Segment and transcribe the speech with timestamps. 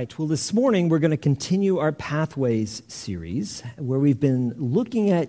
[0.00, 0.18] right.
[0.18, 5.28] Well, this morning we're going to continue our Pathways series where we've been looking at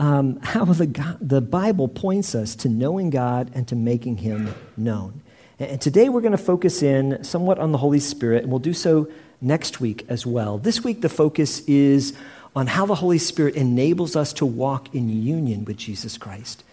[0.00, 4.52] um, how the, God, the Bible points us to knowing God and to making Him
[4.76, 5.20] known.
[5.60, 8.74] And today we're going to focus in somewhat on the Holy Spirit, and we'll do
[8.74, 9.08] so
[9.40, 10.58] next week as well.
[10.58, 12.12] This week, the focus is
[12.56, 16.64] on how the Holy Spirit enables us to walk in union with Jesus Christ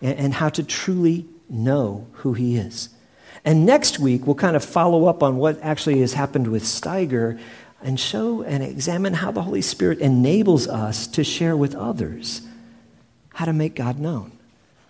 [0.00, 2.88] and, and how to truly know who He is.
[3.44, 7.38] And next week, we'll kind of follow up on what actually has happened with Steiger
[7.82, 12.40] and show and examine how the Holy Spirit enables us to share with others
[13.34, 14.32] how to make God known,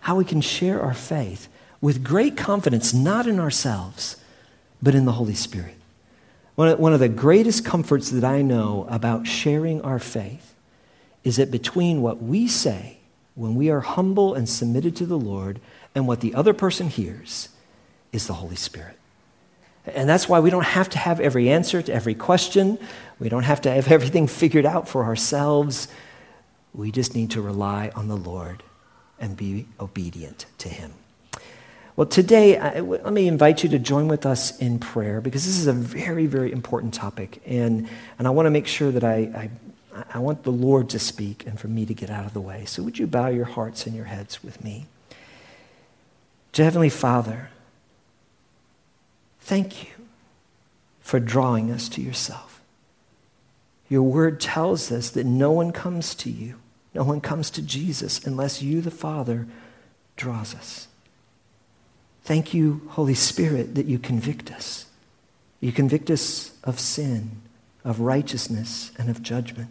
[0.01, 1.49] how we can share our faith
[1.81, 4.17] with great confidence, not in ourselves,
[4.81, 5.75] but in the Holy Spirit.
[6.55, 10.55] One of the greatest comforts that I know about sharing our faith
[11.25, 12.99] is that between what we say
[13.35, 15.61] when we are humble and submitted to the Lord
[15.95, 17.49] and what the other person hears,
[18.15, 18.97] is the Holy Spirit.
[19.87, 22.79] And that's why we don't have to have every answer to every question.
[23.19, 25.89] We don't have to have everything figured out for ourselves.
[26.73, 28.63] We just need to rely on the Lord
[29.21, 30.93] and be obedient to Him.
[31.97, 35.59] Well, today, I, let me invite you to join with us in prayer because this
[35.59, 37.41] is a very, very important topic.
[37.47, 39.51] And, and I want to make sure that I,
[39.95, 42.41] I, I want the Lord to speak and for me to get out of the
[42.41, 42.65] way.
[42.65, 44.87] So, would you bow your hearts and your heads with me?
[46.55, 47.51] To Heavenly Father,
[49.45, 49.91] Thank you
[51.01, 52.63] for drawing us to yourself.
[53.91, 56.55] Your word tells us that no one comes to you,
[56.95, 59.47] no one comes to Jesus unless you, the Father,
[60.17, 60.89] draws us.
[62.23, 64.87] Thank you, Holy Spirit, that you convict us.
[65.61, 67.43] You convict us of sin,
[67.85, 69.69] of righteousness, and of judgment.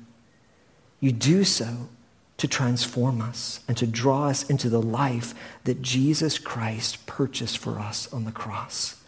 [1.00, 1.90] You do so
[2.38, 7.80] to transform us and to draw us into the life that Jesus Christ purchased for
[7.80, 9.00] us on the cross.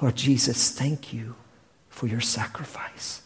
[0.00, 1.34] Lord Jesus, thank you
[1.88, 3.22] for your sacrifice.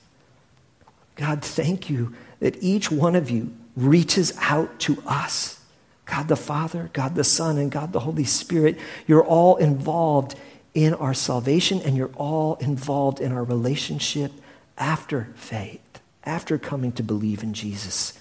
[1.16, 5.60] God, thank you that each one of you reaches out to us.
[6.06, 10.36] God the Father, God the Son, and God the Holy Spirit, you're all involved
[10.74, 14.32] in our salvation and you're all involved in our relationship
[14.78, 18.18] after faith, after coming to believe in Jesus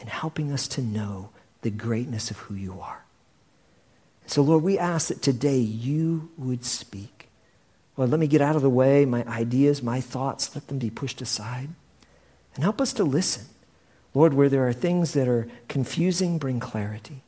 [0.00, 1.30] and helping us to know
[1.62, 3.04] the greatness of who you are.
[4.26, 7.17] So, Lord, we ask that today you would speak.
[7.98, 9.04] Lord, let me get out of the way.
[9.04, 11.70] My ideas, my thoughts, let them be pushed aside.
[12.54, 13.46] And help us to listen.
[14.14, 17.22] Lord, where there are things that are confusing, bring clarity.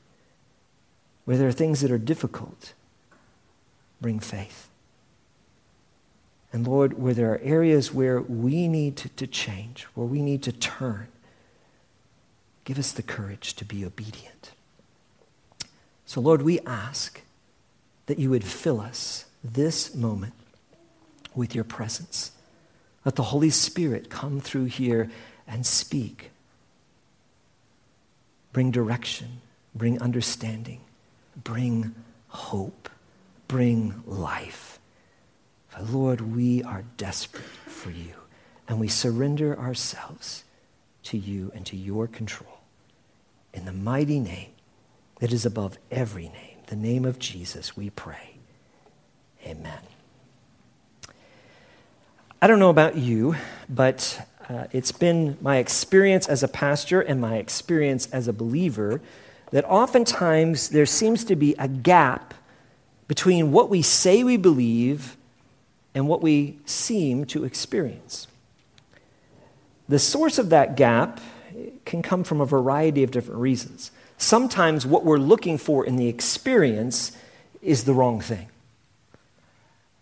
[1.24, 2.72] Where there are things that are difficult,
[4.00, 4.68] bring faith.
[6.52, 10.42] And Lord, where there are areas where we need to, to change, where we need
[10.44, 11.08] to turn,
[12.64, 14.52] give us the courage to be obedient.
[16.06, 17.22] So, Lord, we ask
[18.06, 20.34] that you would fill us this moment
[21.34, 22.32] with your presence.
[23.04, 25.10] Let the Holy Spirit come through here
[25.46, 26.30] and speak.
[28.52, 29.40] Bring direction,
[29.74, 30.80] bring understanding,
[31.36, 31.94] bring
[32.28, 32.88] hope,
[33.48, 34.78] bring life.
[35.72, 38.14] But Lord, we are desperate for you,
[38.68, 40.44] and we surrender ourselves
[41.04, 42.58] to you and to your control.
[43.54, 44.50] In the mighty name
[45.20, 48.36] that is above every name, the name of Jesus, we pray.
[49.44, 49.80] Amen.
[52.42, 53.36] I don't know about you,
[53.68, 59.02] but uh, it's been my experience as a pastor and my experience as a believer
[59.50, 62.32] that oftentimes there seems to be a gap
[63.08, 65.18] between what we say we believe
[65.94, 68.26] and what we seem to experience.
[69.90, 71.20] The source of that gap
[71.84, 73.90] can come from a variety of different reasons.
[74.16, 77.14] Sometimes what we're looking for in the experience
[77.60, 78.48] is the wrong thing.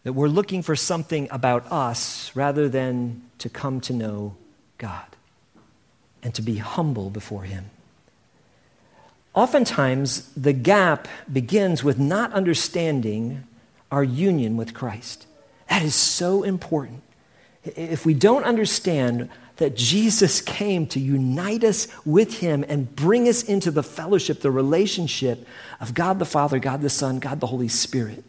[0.08, 4.36] That we're looking for something about us rather than to come to know
[4.78, 5.04] God
[6.22, 7.66] and to be humble before Him.
[9.34, 13.44] Oftentimes, the gap begins with not understanding
[13.92, 15.26] our union with Christ.
[15.68, 17.02] That is so important.
[17.62, 23.42] If we don't understand that Jesus came to unite us with Him and bring us
[23.42, 25.46] into the fellowship, the relationship
[25.82, 28.24] of God the Father, God the Son, God the Holy Spirit,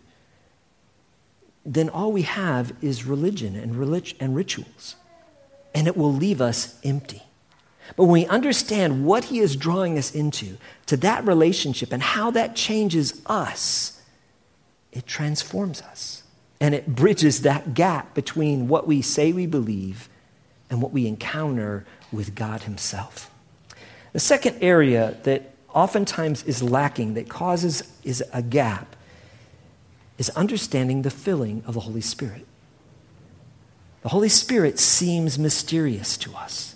[1.69, 4.95] then all we have is religion and, relig- and rituals.
[5.75, 7.21] And it will leave us empty.
[7.95, 10.57] But when we understand what he is drawing us into,
[10.87, 14.01] to that relationship, and how that changes us,
[14.91, 16.23] it transforms us.
[16.59, 20.09] And it bridges that gap between what we say we believe
[20.71, 23.29] and what we encounter with God himself.
[24.11, 28.95] The second area that oftentimes is lacking, that causes is a gap,
[30.19, 32.45] is understanding the filling of the Holy Spirit.
[34.03, 36.75] The Holy Spirit seems mysterious to us.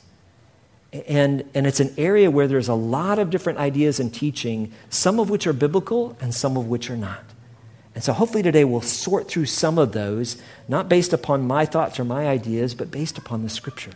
[0.92, 5.20] And, and it's an area where there's a lot of different ideas and teaching, some
[5.20, 7.24] of which are biblical and some of which are not.
[7.96, 12.00] And so hopefully today we'll sort through some of those, not based upon my thoughts
[12.00, 13.92] or my ideas, but based upon the scripture.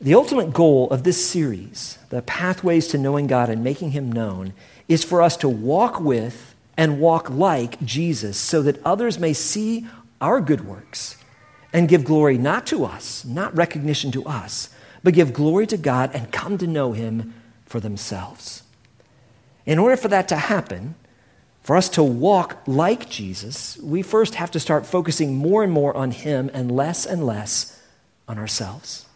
[0.00, 4.52] The ultimate goal of this series, the pathways to knowing God and making Him known,
[4.88, 9.86] is for us to walk with and walk like Jesus so that others may see
[10.20, 11.16] our good works
[11.72, 14.70] and give glory not to us, not recognition to us,
[15.02, 17.34] but give glory to God and come to know Him
[17.64, 18.62] for themselves.
[19.64, 20.94] In order for that to happen,
[21.62, 25.96] for us to walk like Jesus, we first have to start focusing more and more
[25.96, 27.80] on Him and less and less
[28.28, 29.06] on ourselves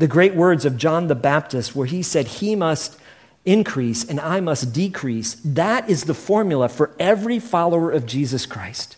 [0.00, 2.98] the great words of John the Baptist, where he said, He must
[3.44, 5.34] increase and I must decrease.
[5.44, 8.96] That is the formula for every follower of Jesus Christ.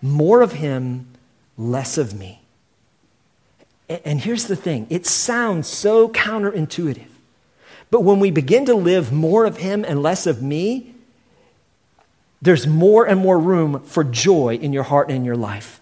[0.00, 1.08] More of Him,
[1.56, 2.42] less of me.
[3.88, 7.08] And here's the thing it sounds so counterintuitive.
[7.90, 10.94] But when we begin to live more of Him and less of me,
[12.40, 15.80] there's more and more room for joy in your heart and in your life.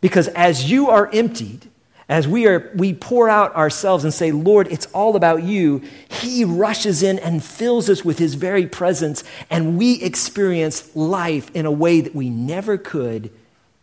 [0.00, 1.68] Because as you are emptied,
[2.08, 6.44] as we, are, we pour out ourselves and say, Lord, it's all about you, He
[6.44, 11.70] rushes in and fills us with His very presence, and we experience life in a
[11.70, 13.30] way that we never could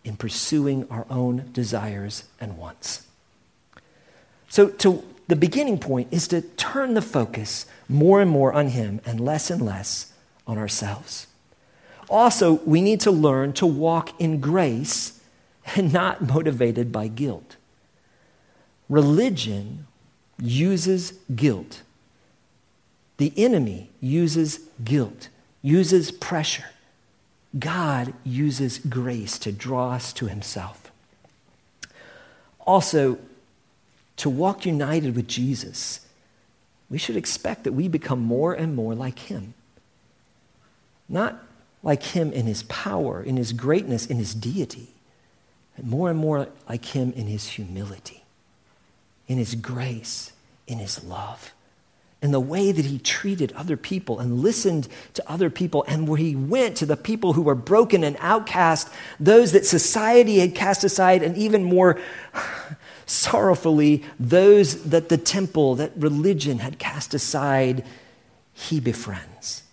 [0.03, 3.05] in pursuing our own desires and wants.
[4.49, 8.99] So, to, the beginning point is to turn the focus more and more on Him
[9.05, 10.11] and less and less
[10.47, 11.27] on ourselves.
[12.09, 15.21] Also, we need to learn to walk in grace
[15.75, 17.55] and not motivated by guilt.
[18.89, 19.85] Religion
[20.41, 21.83] uses guilt.
[23.17, 25.29] The enemy uses guilt,
[25.61, 26.65] uses pressure.
[27.57, 30.91] God uses grace to draw us to himself.
[32.65, 33.19] Also,
[34.17, 36.05] to walk united with Jesus,
[36.89, 39.53] we should expect that we become more and more like him.
[41.07, 41.43] Not
[41.83, 44.93] like him in his power, in his greatness, in his deity,
[45.75, 48.18] but more and more like him in his humility
[49.29, 50.33] in his grace,
[50.67, 51.53] in his love,
[52.21, 56.17] in the way that he treated other people and listened to other people, and where
[56.17, 58.89] he went to the people who were broken and outcast,
[59.19, 61.97] those that society had cast aside, and even more
[63.05, 67.85] sorrowfully, those that the temple, that religion had cast aside,
[68.51, 69.63] he befriends.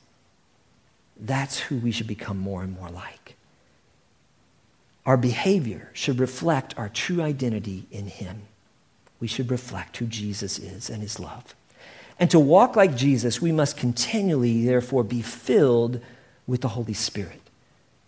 [1.18, 3.36] That's who we should become more and more like.
[5.06, 8.42] Our behavior should reflect our true identity in him
[9.20, 11.54] we should reflect who Jesus is and his love.
[12.18, 16.00] And to walk like Jesus, we must continually, therefore, be filled
[16.46, 17.40] with the Holy Spirit.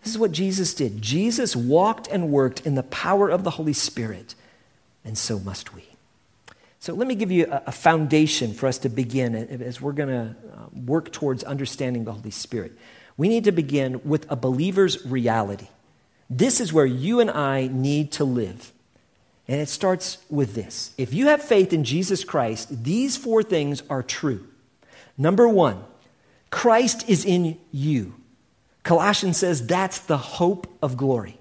[0.03, 1.03] This is what Jesus did.
[1.03, 4.35] Jesus walked and worked in the power of the Holy Spirit,
[5.05, 5.85] and so must we.
[6.81, 10.37] So, let me give you a, foundation for us to begin as we're going to
[10.55, 12.73] uh, work towards understanding the Holy Spirit.
[13.17, 15.67] We need to begin with a believer's reality.
[16.31, 18.73] This is where you and I need to live.
[19.49, 23.83] And it starts with this If you have faith in Jesus Christ, these four things
[23.89, 24.47] are true.
[25.17, 25.83] Number one,
[26.51, 28.15] Christ is in you.
[28.83, 31.39] Colossians says that's the hope of glory.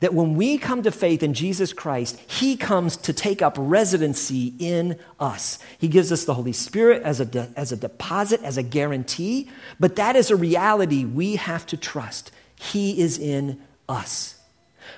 [0.00, 4.54] That when we come to faith in Jesus Christ, He comes to take up residency
[4.58, 5.58] in us.
[5.78, 9.50] He gives us the Holy Spirit as a, de- as a deposit, as a guarantee,
[9.78, 12.32] but that is a reality we have to trust.
[12.56, 14.39] He is in us.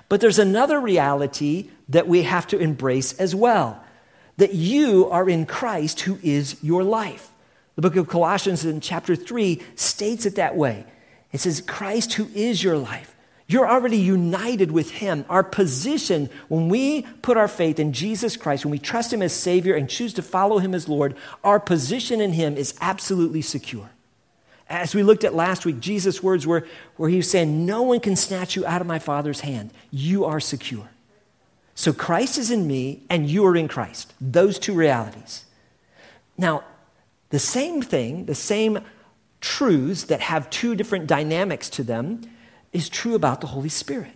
[0.08, 3.82] But there's another reality that we have to embrace as well
[4.38, 7.30] that you are in Christ who is your life.
[7.76, 10.86] The book of Colossians in chapter 3 states it that way.
[11.32, 13.14] It says, Christ who is your life.
[13.46, 15.26] You're already united with Him.
[15.28, 19.32] Our position, when we put our faith in Jesus Christ, when we trust Him as
[19.32, 23.90] Savior and choose to follow Him as Lord, our position in Him is absolutely secure.
[24.72, 28.00] As we looked at last week, Jesus' words were where he was saying, No one
[28.00, 29.70] can snatch you out of my Father's hand.
[29.90, 30.88] You are secure.
[31.74, 34.14] So Christ is in me, and you are in Christ.
[34.18, 35.44] Those two realities.
[36.38, 36.64] Now,
[37.28, 38.78] the same thing, the same
[39.42, 42.22] truths that have two different dynamics to them,
[42.72, 44.12] is true about the Holy Spirit.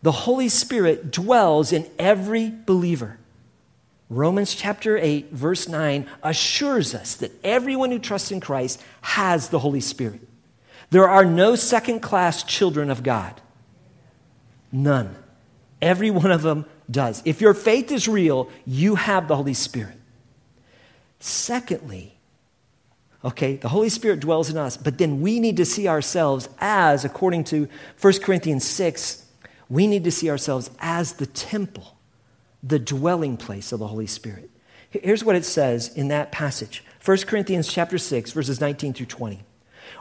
[0.00, 3.18] The Holy Spirit dwells in every believer.
[4.08, 9.58] Romans chapter 8, verse 9 assures us that everyone who trusts in Christ has the
[9.58, 10.20] Holy Spirit.
[10.90, 13.40] There are no second class children of God.
[14.70, 15.16] None.
[15.82, 17.20] Every one of them does.
[17.24, 19.96] If your faith is real, you have the Holy Spirit.
[21.18, 22.14] Secondly,
[23.24, 27.04] okay, the Holy Spirit dwells in us, but then we need to see ourselves as,
[27.04, 27.68] according to
[28.00, 29.24] 1 Corinthians 6,
[29.68, 31.95] We need to see ourselves as the temple,
[32.62, 34.50] the dwelling place of the Holy Spirit.
[34.90, 39.44] Here's what it says in that passage 1 Corinthians chapter 6, verses 19 through 20.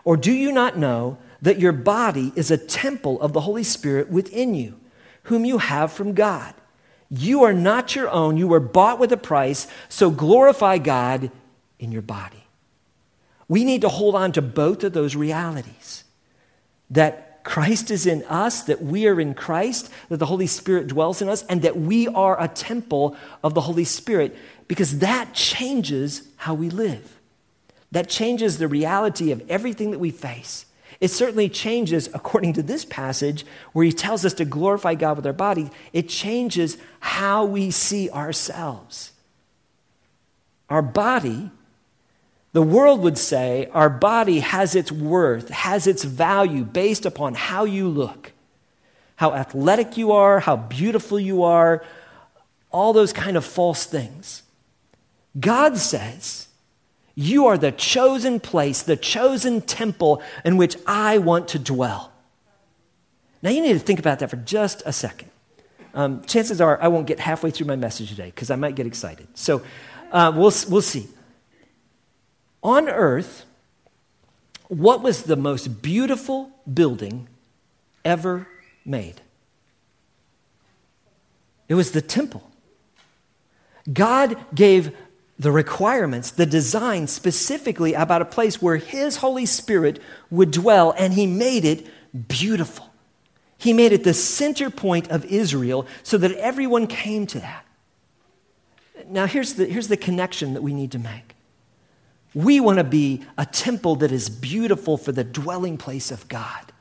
[0.04, 4.10] Or do you not know that your body is a temple of the Holy Spirit
[4.10, 4.80] within you,
[5.24, 6.54] whom you have from God?
[7.10, 11.30] You are not your own, you were bought with a price, so glorify God
[11.80, 12.46] in your body.
[13.48, 16.04] We need to hold on to both of those realities
[16.90, 21.22] that Christ is in us, that we are in Christ, that the Holy Spirit dwells
[21.22, 24.36] in us, and that we are a temple of the Holy Spirit,
[24.68, 27.20] because that changes how we live.
[27.92, 30.66] That changes the reality of everything that we face.
[31.00, 35.28] It certainly changes, according to this passage, where he tells us to glorify God with
[35.28, 39.12] our body, it changes how we see ourselves.
[40.68, 41.52] Our body
[42.56, 47.66] the world would say our body has its worth, has its value based upon how
[47.66, 48.32] you look,
[49.18, 51.84] how athletic you are, how beautiful you are,
[52.72, 54.44] all those kind of false things.
[55.38, 56.48] God says,
[57.14, 62.14] You are the chosen place, the chosen temple in which I want to dwell.
[63.42, 65.30] Now, you need to think about that for just a second.
[65.94, 68.88] Um, chances are I won't get halfway through my message today because I might get
[68.88, 69.28] excited.
[69.34, 69.62] So
[70.14, 71.10] uh, we'll, we'll see.
[72.66, 73.46] On earth,
[74.70, 77.28] what was the most beautiful building
[78.04, 78.48] ever
[78.84, 79.22] made?
[81.70, 82.50] It was the temple.
[83.94, 84.98] God gave
[85.38, 91.14] the requirements, the design specifically about a place where His Holy Spirit would dwell, and
[91.14, 91.86] He made it
[92.28, 92.90] beautiful.
[93.60, 97.64] He made it the center point of Israel so that everyone came to that.
[99.08, 101.35] Now, here's the, here's the connection that we need to make.
[102.36, 106.74] We want to be a temple that is beautiful for the dwelling place of God.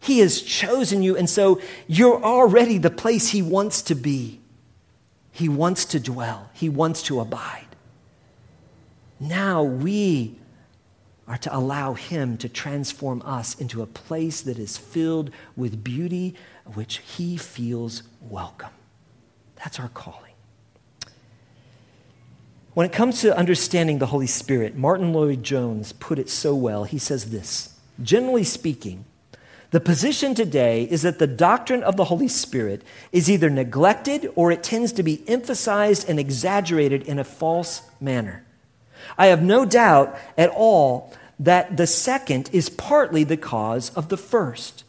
[0.00, 4.40] He has chosen you, and so you're already the place He wants to be.
[5.30, 7.66] He wants to dwell, He wants to abide.
[9.20, 10.38] Now we
[11.28, 16.34] are to allow Him to transform us into a place that is filled with beauty,
[16.74, 18.72] which He feels welcome.
[19.56, 20.29] That's our calling.
[22.72, 26.84] When it comes to understanding the Holy Spirit, Martyn Lloyd-Jones put it so well.
[26.84, 29.04] He says this Generally speaking,
[29.70, 34.50] the position today is that the doctrine of the Holy Spirit is either neglected or
[34.50, 38.44] it tends to be emphasized and exaggerated in a false manner.
[39.18, 44.16] I have no doubt at all that the second is partly the cause of the
[44.16, 44.84] first.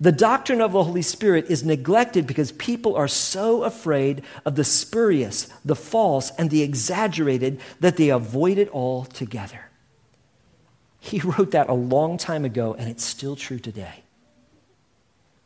[0.00, 4.64] The doctrine of the Holy Spirit is neglected because people are so afraid of the
[4.64, 9.68] spurious, the false, and the exaggerated that they avoid it altogether.
[11.00, 14.02] He wrote that a long time ago, and it's still true today.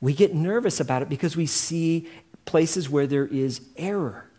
[0.00, 2.08] We get nervous about it because we see
[2.44, 4.30] places where there is error.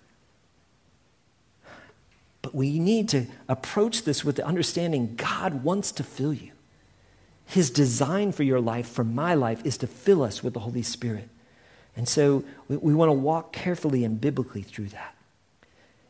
[2.42, 6.52] But we need to approach this with the understanding God wants to fill you.
[7.46, 10.82] His design for your life, for my life, is to fill us with the Holy
[10.82, 11.30] Spirit.
[11.96, 15.16] And so we, we want to walk carefully and biblically through that.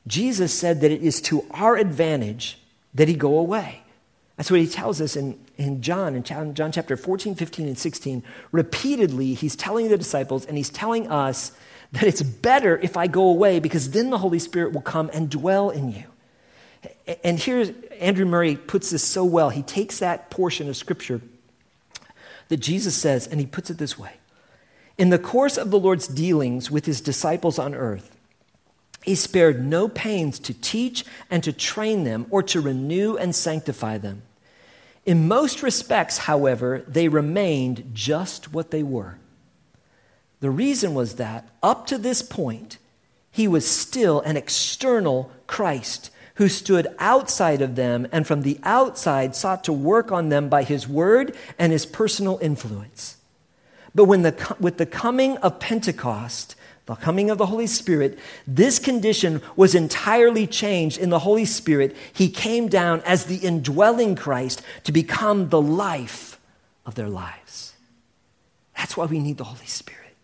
[0.08, 2.60] Jesus said that it is to our advantage
[2.94, 3.82] that he go away.
[4.38, 8.24] That's what he tells us in, in John, in John chapter 14, 15, and 16.
[8.52, 11.52] Repeatedly, he's telling the disciples and he's telling us
[11.94, 15.30] that it's better if I go away because then the Holy Spirit will come and
[15.30, 16.04] dwell in you.
[17.24, 19.50] And here, Andrew Murray puts this so well.
[19.50, 21.22] He takes that portion of scripture
[22.48, 24.14] that Jesus says, and he puts it this way
[24.98, 28.16] In the course of the Lord's dealings with his disciples on earth,
[29.04, 34.00] he spared no pains to teach and to train them or to renew and sanctify
[34.00, 34.24] them.
[35.06, 39.20] In most respects, however, they remained just what they were.
[40.40, 42.80] The reason was that up to this point,
[43.32, 49.36] he was still an external Christ who stood outside of them and from the outside
[49.36, 53.18] sought to work on them by his word and his personal influence.
[53.94, 58.78] But when the, with the coming of Pentecost, the coming of the Holy Spirit, this
[58.78, 61.96] condition was entirely changed in the Holy Spirit.
[62.14, 66.40] He came down as the indwelling Christ to become the life
[66.86, 67.74] of their lives.
[68.76, 70.16] That's why we need the Holy Spirit,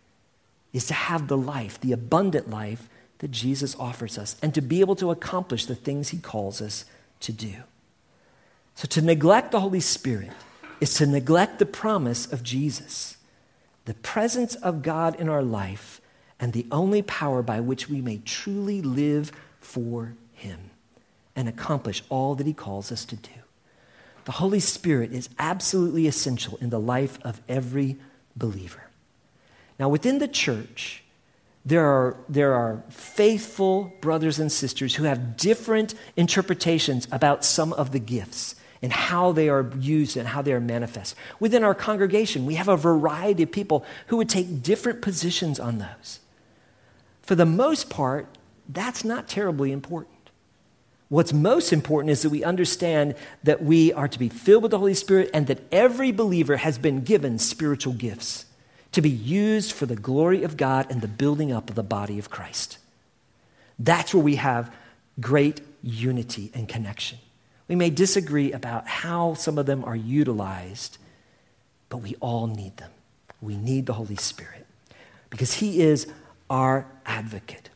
[0.74, 2.90] is to have the life, the abundant life
[3.22, 6.86] that Jesus offers us and to be able to accomplish the things he calls us
[7.20, 7.54] to do.
[8.74, 10.32] So, to neglect the Holy Spirit
[10.80, 13.18] is to neglect the promise of Jesus,
[13.86, 16.02] the presence of God in our life,
[16.40, 20.72] and the only power by which we may truly live for him
[21.36, 23.30] and accomplish all that he calls us to do.
[24.26, 27.98] The Holy Spirit is absolutely essential in the life of every
[28.36, 28.90] believer.
[29.78, 31.01] Now, within the church,
[31.66, 37.92] there are, there are faithful brothers and sisters who have different interpretations about some of
[37.92, 41.16] the gifts and how they are used and how they are manifest.
[41.40, 45.78] Within our congregation, we have a variety of people who would take different positions on
[45.78, 46.20] those.
[47.22, 48.28] For the most part,
[48.68, 50.16] that's not terribly important.
[51.10, 54.80] What's most important is that we understand that we are to be filled with the
[54.80, 58.46] Holy Spirit and that every believer has been given spiritual gifts
[58.92, 62.20] to be used for the glory of God and the building up of the body
[62.20, 62.78] of Christ.
[63.80, 64.74] That's where we have
[65.20, 67.18] great unity and connection.
[67.68, 70.98] We may disagree about how some of them are utilized,
[71.90, 72.92] but we all need them.
[73.42, 74.66] We need the Holy Spirit
[75.30, 76.08] because He is
[76.50, 77.70] our advocate.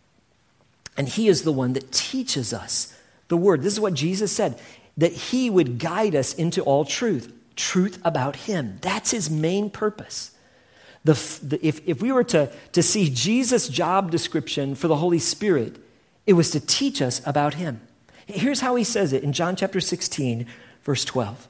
[0.97, 2.95] And He is the one that teaches us
[3.29, 3.61] the Word.
[3.61, 4.59] This is what Jesus said
[4.97, 8.77] that He would guide us into all truth, truth about Him.
[8.81, 10.34] That's His main purpose.
[11.05, 15.19] The, the, if, if we were to, to see Jesus' job description for the Holy
[15.19, 15.77] Spirit,
[16.25, 17.79] it was to teach us about Him.
[18.25, 20.47] Here's how He says it in John chapter 16,
[20.83, 21.47] verse 12.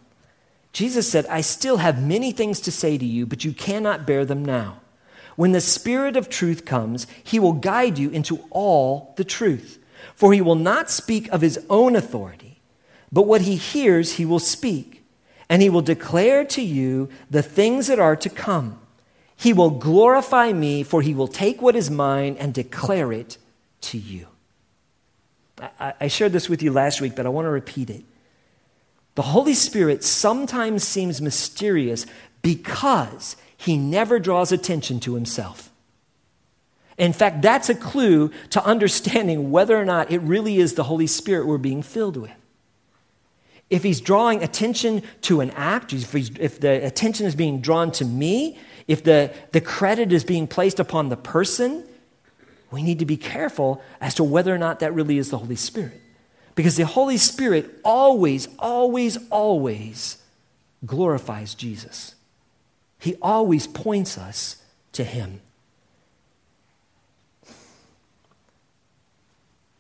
[0.74, 4.26] Jesus said, I still have many things to say to you, but you cannot bear
[4.26, 4.82] them now.
[5.38, 9.80] When the Spirit of truth comes, He will guide you into all the truth.
[10.16, 12.60] For He will not speak of His own authority,
[13.10, 15.06] but what He hears, He will speak,
[15.48, 18.80] and He will declare to you the things that are to come.
[19.36, 23.38] He will glorify me, for he will take what is mine and declare it
[23.82, 24.28] to you.
[25.80, 28.04] I, I shared this with you last week, but I want to repeat it.
[29.16, 32.06] The Holy Spirit sometimes seems mysterious
[32.42, 35.72] because he never draws attention to himself.
[36.98, 41.08] In fact, that's a clue to understanding whether or not it really is the Holy
[41.08, 42.32] Spirit we're being filled with.
[43.70, 48.06] If he's drawing attention to an act, if, if the attention is being drawn to
[48.06, 51.84] me, if the, the credit is being placed upon the person,
[52.72, 55.56] we need to be careful as to whether or not that really is the Holy
[55.56, 56.02] Spirit.
[56.54, 60.18] Because the Holy Spirit always, always, always
[60.86, 62.16] glorifies Jesus.
[63.00, 64.62] He always points us
[64.94, 65.42] to Him.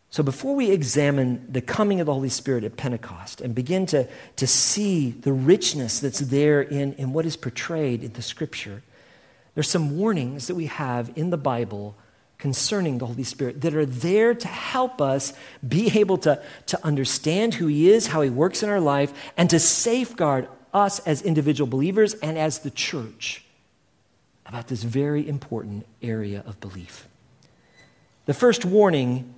[0.09, 4.07] So, before we examine the coming of the Holy Spirit at Pentecost and begin to,
[4.37, 8.81] to see the richness that's there in, in what is portrayed in the Scripture,
[9.55, 11.95] there's some warnings that we have in the Bible
[12.37, 15.33] concerning the Holy Spirit that are there to help us
[15.67, 19.49] be able to, to understand who He is, how He works in our life, and
[19.49, 23.45] to safeguard us as individual believers and as the church
[24.45, 27.07] about this very important area of belief.
[28.25, 29.33] The first warning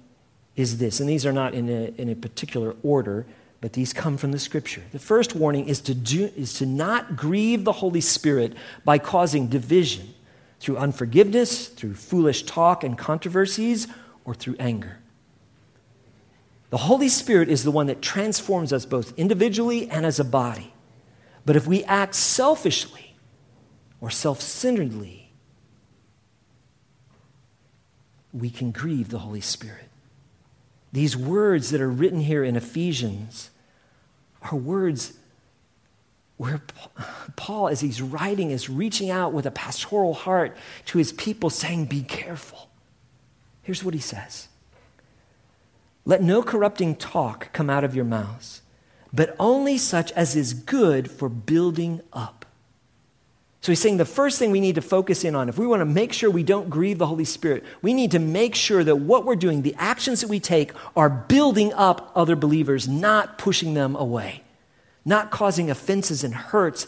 [0.55, 3.25] is this, and these are not in a, in a particular order,
[3.59, 4.83] but these come from the scripture.
[4.91, 8.53] The first warning is to, do, is to not grieve the Holy Spirit
[8.85, 10.13] by causing division
[10.59, 13.87] through unforgiveness, through foolish talk and controversies,
[14.25, 14.99] or through anger.
[16.69, 20.73] The Holy Spirit is the one that transforms us both individually and as a body.
[21.45, 23.15] But if we act selfishly
[24.01, 25.31] or self centeredly,
[28.33, 29.86] we can grieve the Holy Spirit.
[30.91, 33.51] These words that are written here in Ephesians
[34.43, 35.17] are words
[36.37, 36.61] where
[37.35, 41.85] Paul, as he's writing, is reaching out with a pastoral heart to his people, saying,
[41.85, 42.69] Be careful.
[43.63, 44.47] Here's what he says
[46.05, 48.61] Let no corrupting talk come out of your mouths,
[49.11, 52.36] but only such as is good for building up
[53.61, 55.81] so he's saying the first thing we need to focus in on, if we want
[55.81, 58.97] to make sure we don't grieve the Holy Spirit, we need to make sure that
[58.97, 63.73] what we're doing, the actions that we take, are building up other believers, not pushing
[63.73, 64.43] them away,
[65.03, 66.87] not causing offenses and hurts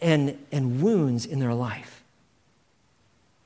[0.00, 2.02] and, and wounds in their life.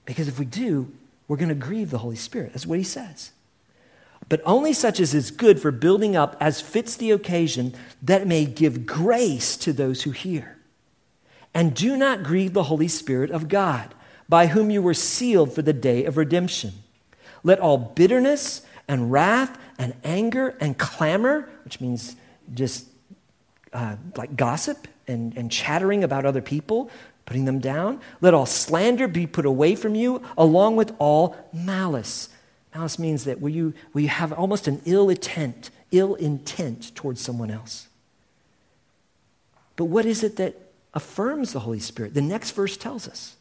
[0.05, 0.93] Because if we do,
[1.29, 2.53] we're going to grieve the Holy Spirit.
[2.53, 3.33] That's what he says.
[4.29, 8.45] But only such as is good for building up as fits the occasion, that may
[8.45, 10.59] give grace to those who hear.
[11.55, 13.95] And do not grieve the Holy Spirit of God,
[14.29, 16.73] by whom you were sealed for the day of redemption.
[17.45, 22.17] Let all bitterness and wrath and anger and clamor, which means
[22.55, 22.87] just
[23.73, 26.91] uh, like gossip and, and chattering about other people,
[27.27, 32.29] putting them down, let all slander be put away from you, along with all malice.
[32.75, 37.21] Malice means that will you, will you have almost an ill intent, ill intent towards
[37.21, 37.89] someone else.
[39.77, 40.55] But what is it that
[40.95, 42.15] affirms the Holy Spirit.
[42.15, 43.37] The next verse tells us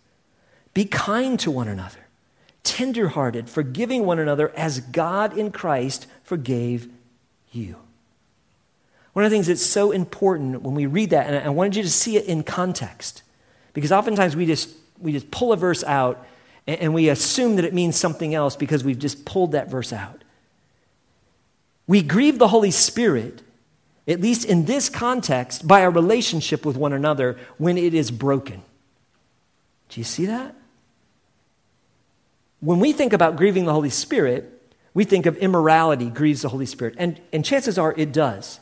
[0.74, 2.08] be kind to one another,
[2.64, 6.90] tenderhearted, forgiving one another as God in Christ forgave
[7.52, 7.76] you.
[9.14, 11.84] One of the things that's so important when we read that, and I wanted you
[11.84, 13.24] to see it in context,
[13.74, 16.26] because oftentimes we just, we just pull a verse out
[16.68, 20.24] and we assume that it means something else because we've just pulled that verse out.
[21.88, 23.42] We grieve the Holy Spirit,
[24.08, 28.64] at least in this context, by our relationship with one another when it is broken.
[29.90, 30.56] Do you see that?
[32.60, 34.62] When we think about grieving the Holy Spirit,
[34.94, 36.96] we think of immorality grieves the Holy Spirit.
[36.98, 38.60] And, and chances are it does.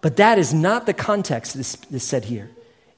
[0.00, 2.50] But that is not the context that is said here.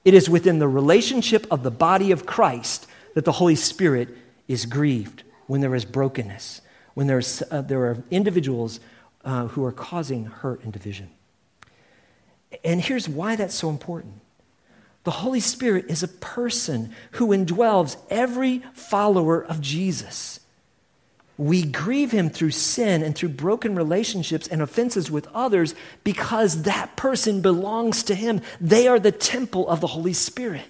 [0.04, 4.08] It is within the relationship of the body of Christ that the Holy Spirit
[4.48, 6.60] is grieved when there is brokenness,
[6.94, 8.80] when there's, uh, there are individuals
[9.24, 11.10] uh, who are causing hurt and division.
[12.64, 14.20] And here's why that's so important
[15.04, 20.40] the Holy Spirit is a person who indwells every follower of Jesus.
[21.38, 26.96] We grieve him through sin and through broken relationships and offenses with others because that
[26.96, 28.42] person belongs to him.
[28.60, 30.66] They are the temple of the Holy Spirit.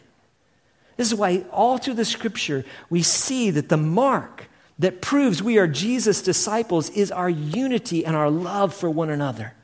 [0.96, 4.44] This is why, all through the scripture, we see that the mark
[4.78, 9.54] that proves we are Jesus' disciples is our unity and our love for one another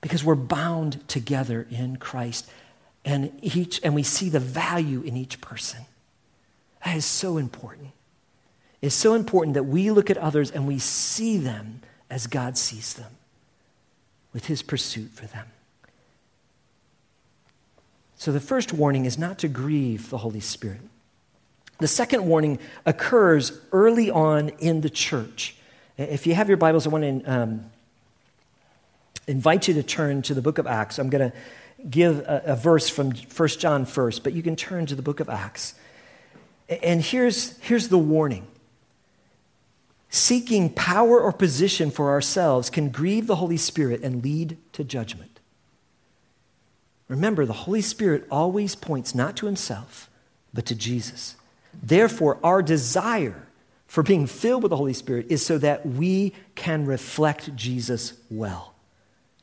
[0.00, 2.48] because we're bound together in Christ
[3.04, 5.80] and each and we see the value in each person.
[6.84, 7.88] That is so important.
[8.80, 12.94] It's so important that we look at others and we see them as God sees
[12.94, 13.12] them
[14.32, 15.46] with his pursuit for them.
[18.16, 20.80] So the first warning is not to grieve the Holy Spirit.
[21.78, 25.56] The second warning occurs early on in the church.
[25.96, 27.70] If you have your Bibles, I want to um,
[29.30, 30.98] invite you to turn to the book of Acts.
[30.98, 31.36] I'm going to
[31.88, 35.20] give a, a verse from 1 John first, but you can turn to the book
[35.20, 35.74] of Acts.
[36.82, 38.46] And here's, here's the warning
[40.12, 45.38] seeking power or position for ourselves can grieve the Holy Spirit and lead to judgment.
[47.06, 50.10] Remember, the Holy Spirit always points not to himself,
[50.52, 51.36] but to Jesus.
[51.80, 53.46] Therefore, our desire
[53.86, 58.69] for being filled with the Holy Spirit is so that we can reflect Jesus well.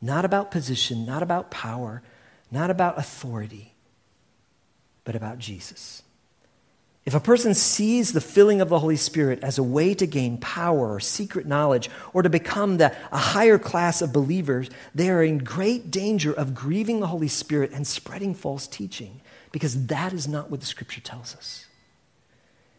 [0.02, 2.02] Not about position, not about power,
[2.52, 3.74] not about authority,
[5.04, 6.04] but about Jesus.
[7.08, 10.38] If a person sees the filling of the Holy Spirit as a way to gain
[10.40, 15.24] power or secret knowledge or to become the, a higher class of believers, they are
[15.24, 19.22] in great danger of grieving the Holy Spirit and spreading false teaching
[19.54, 21.66] because that is not what the Scripture tells us.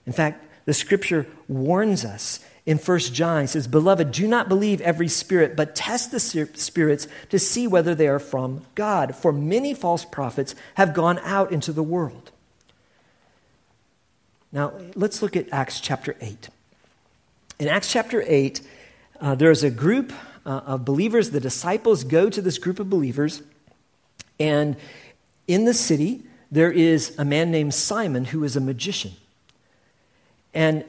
[0.04, 4.82] In fact, the Scripture warns us in 1 John, he says, Beloved, do not believe
[4.82, 9.16] every spirit, but test the spirits to see whether they are from God.
[9.16, 12.32] For many false prophets have gone out into the world.
[14.52, 16.50] Now, let's look at Acts chapter 8.
[17.58, 18.60] In Acts chapter 8,
[19.22, 20.12] uh, there's a group
[20.44, 21.30] uh, of believers.
[21.30, 23.40] The disciples go to this group of believers,
[24.38, 24.76] and
[25.46, 29.12] in the city, there is a man named Simon who is a magician.
[30.58, 30.84] And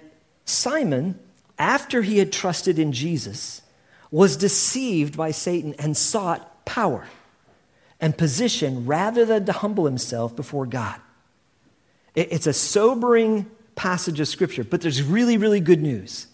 [0.46, 1.20] Simon
[1.60, 3.62] after he had trusted in Jesus,
[4.10, 7.06] was deceived by Satan and sought power
[8.00, 11.00] and position rather than to humble himself before God.
[12.16, 16.28] It's a sobering passage of Scripture, but there's really, really good news.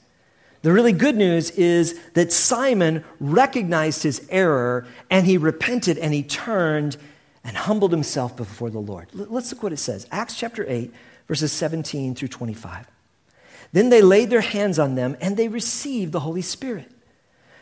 [0.62, 6.24] The really good news is that Simon recognized his error and he repented and he
[6.24, 6.98] turned
[7.43, 9.10] and humbled himself before the Lord.
[9.13, 10.91] Let's look what it says Acts chapter 8,
[11.28, 12.88] verses 17 through 25.
[13.75, 16.89] Then they laid their hands on them and they received the Holy Spirit.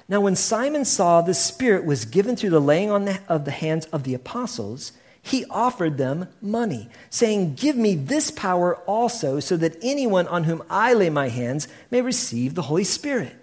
[0.08, 3.52] Now, when Simon saw the Spirit was given through the laying on the, of the
[3.52, 4.91] hands of the apostles,
[5.23, 10.62] he offered them money, saying, Give me this power also, so that anyone on whom
[10.69, 13.34] I lay my hands may receive the Holy Spirit.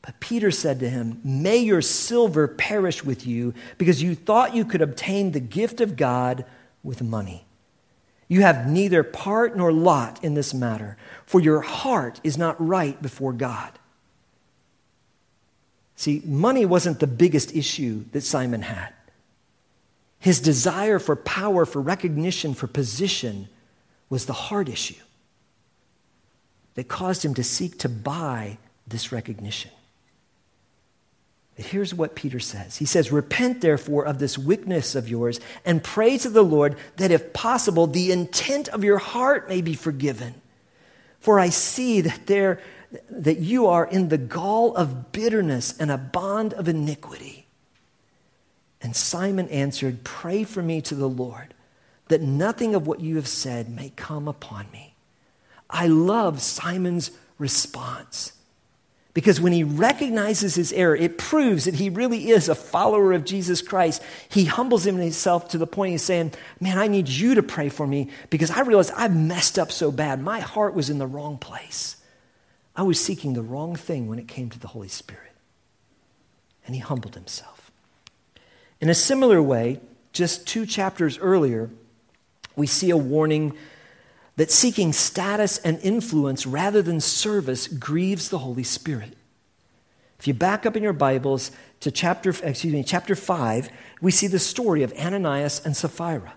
[0.00, 4.64] But Peter said to him, May your silver perish with you, because you thought you
[4.64, 6.46] could obtain the gift of God
[6.82, 7.45] with money.
[8.28, 13.00] You have neither part nor lot in this matter, for your heart is not right
[13.00, 13.72] before God.
[15.94, 18.92] See, money wasn't the biggest issue that Simon had.
[20.18, 23.48] His desire for power, for recognition, for position
[24.10, 25.02] was the heart issue
[26.74, 29.70] that caused him to seek to buy this recognition.
[31.56, 36.18] Here's what Peter says He says, Repent therefore of this wickedness of yours and pray
[36.18, 40.34] to the Lord that, if possible, the intent of your heart may be forgiven.
[41.18, 42.60] For I see that, there,
[43.10, 47.46] that you are in the gall of bitterness and a bond of iniquity.
[48.82, 51.54] And Simon answered, Pray for me to the Lord
[52.08, 54.94] that nothing of what you have said may come upon me.
[55.70, 58.35] I love Simon's response
[59.16, 63.24] Because when he recognizes his error, it proves that he really is a follower of
[63.24, 64.02] Jesus Christ.
[64.28, 67.86] He humbles himself to the point he's saying, Man, I need you to pray for
[67.86, 70.20] me because I realize I've messed up so bad.
[70.20, 71.96] My heart was in the wrong place.
[72.76, 75.32] I was seeking the wrong thing when it came to the Holy Spirit.
[76.66, 77.70] And he humbled himself.
[78.82, 79.80] In a similar way,
[80.12, 81.70] just two chapters earlier,
[82.54, 83.56] we see a warning
[84.36, 89.14] that seeking status and influence rather than service grieves the Holy Spirit.
[90.18, 93.68] If you back up in your Bibles to chapter, excuse me, chapter 5,
[94.00, 96.34] we see the story of Ananias and Sapphira.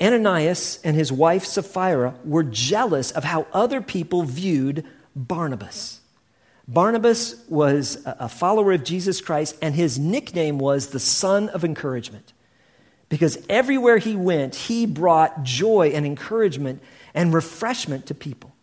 [0.00, 6.00] Ananias and his wife Sapphira were jealous of how other people viewed Barnabas.
[6.66, 12.32] Barnabas was a follower of Jesus Christ, and his nickname was the son of encouragement
[13.10, 16.80] because everywhere he went, he brought joy and encouragement
[17.12, 18.54] and refreshment to people.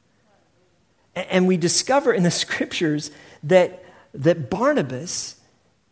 [1.16, 3.12] And we discover in the scriptures
[3.44, 5.36] that, that Barnabas,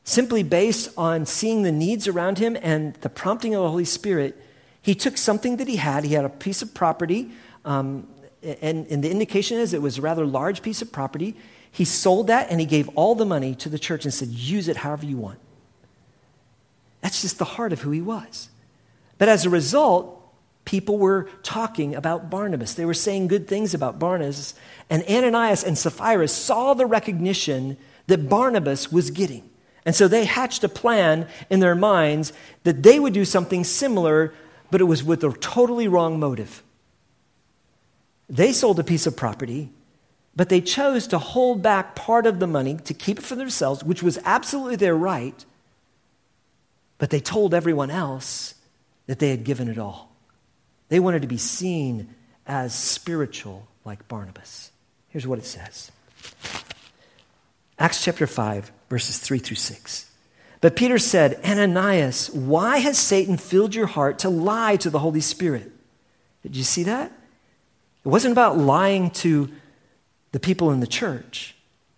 [0.03, 4.41] simply based on seeing the needs around him and the prompting of the Holy Spirit,
[4.81, 6.03] he took something that he had.
[6.03, 7.31] He had a piece of property,
[7.65, 8.07] um,
[8.61, 11.35] and, and the indication is it was a rather large piece of property.
[11.71, 14.69] He sold that and he gave all the money to the church and said, Use
[14.69, 15.39] it however you want.
[17.05, 18.49] That's just the heart of who he was.
[19.19, 20.27] But as a result,
[20.65, 22.73] people were talking about Barnabas.
[22.73, 24.55] They were saying good things about Barnabas.
[24.89, 29.47] And Ananias and Sapphira saw the recognition that Barnabas was getting.
[29.85, 34.33] And so they hatched a plan in their minds that they would do something similar,
[34.71, 36.63] but it was with a totally wrong motive.
[38.27, 39.69] They sold a piece of property,
[40.35, 43.83] but they chose to hold back part of the money to keep it for themselves,
[43.83, 45.45] which was absolutely their right.
[46.97, 48.55] But they told everyone else
[49.07, 50.15] that they had given it all.
[50.89, 52.13] They wanted to be seen
[52.45, 54.71] as spiritual like Barnabas.
[55.09, 55.91] Here's what it says
[57.77, 60.11] Acts chapter 5, verses 3 through 6.
[60.61, 65.21] But Peter said, Ananias, why has Satan filled your heart to lie to the Holy
[65.21, 65.71] Spirit?
[66.41, 67.11] Did you see that?
[68.03, 69.51] It wasn't about lying to
[70.31, 71.55] the people in the church,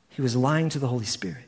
[0.10, 1.47] he was lying to the Holy Spirit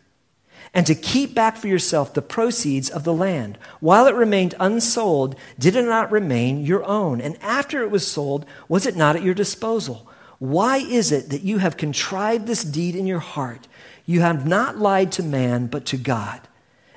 [0.74, 3.58] and to keep back for yourself the proceeds of the land.
[3.80, 7.22] While it remained unsold, did it not remain your own?
[7.22, 10.08] And after it was sold, was it not at your disposal?
[10.38, 13.68] Why is it that you have contrived this deed in your heart?
[14.06, 16.42] You have not lied to man, but to God.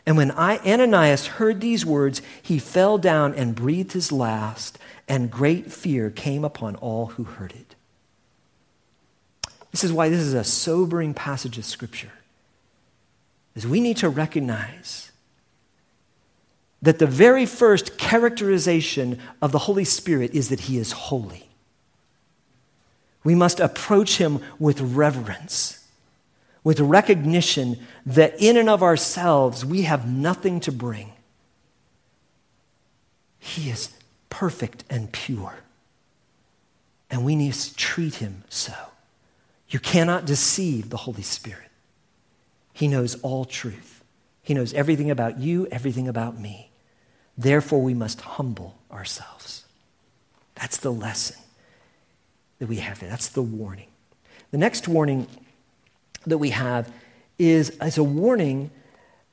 [0.06, 5.30] And when I, Ananias heard these words, he fell down and breathed his last, and
[5.30, 7.74] great fear came upon all who heard it.
[9.70, 12.12] This is why this is a sobering passage of Scripture
[13.54, 15.12] is we need to recognize
[16.80, 21.48] that the very first characterization of the Holy Spirit is that he is holy.
[23.24, 25.86] We must approach him with reverence,
[26.64, 31.12] with recognition that in and of ourselves we have nothing to bring.
[33.38, 33.90] He is
[34.28, 35.54] perfect and pure,
[37.10, 38.72] and we need to treat him so.
[39.68, 41.71] You cannot deceive the Holy Spirit.
[42.72, 44.02] He knows all truth.
[44.42, 46.70] He knows everything about you, everything about me.
[47.36, 49.64] Therefore, we must humble ourselves.
[50.54, 51.36] That's the lesson
[52.58, 53.00] that we have.
[53.00, 53.88] That's the warning.
[54.50, 55.26] The next warning
[56.26, 56.92] that we have
[57.38, 58.70] is, is a warning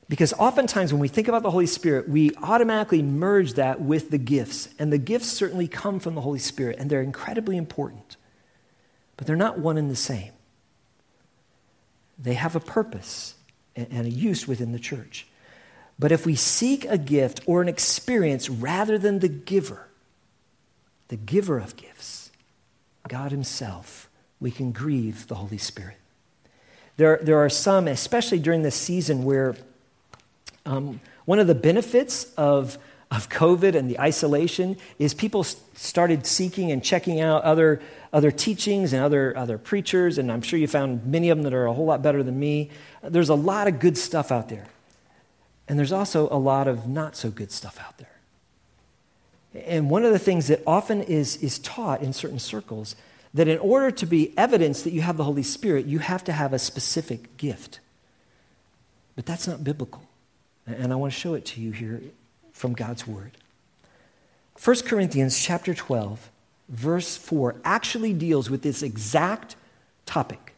[0.08, 4.18] because oftentimes when we think about the Holy Spirit, we automatically merge that with the
[4.18, 4.68] gifts.
[4.76, 8.16] And the gifts certainly come from the Holy Spirit, and they're incredibly important.
[9.16, 10.32] But they're not one and the same
[12.22, 13.34] they have a purpose
[13.74, 15.26] and a use within the church.
[15.98, 19.88] But if we seek a gift or an experience rather than the giver,
[21.08, 22.30] the giver of gifts,
[23.08, 24.08] God Himself,
[24.40, 25.96] we can grieve the Holy Spirit.
[26.96, 29.56] There, there are some, especially during this season, where
[30.66, 32.78] um, one of the benefits of,
[33.10, 37.80] of COVID and the isolation is people started seeking and checking out other
[38.12, 41.54] other teachings and other, other preachers, and I'm sure you found many of them that
[41.54, 42.70] are a whole lot better than me.
[43.02, 44.66] There's a lot of good stuff out there.
[45.68, 48.08] And there's also a lot of not so good stuff out there.
[49.64, 52.96] And one of the things that often is, is taught in certain circles
[53.34, 56.32] that in order to be evidence that you have the Holy Spirit, you have to
[56.32, 57.78] have a specific gift.
[59.14, 60.02] But that's not biblical.
[60.66, 62.00] And I want to show it to you here
[62.60, 63.32] from God's Word.
[64.62, 66.30] 1 Corinthians chapter 12
[66.70, 69.56] verse 4 actually deals with this exact
[70.06, 70.54] topic.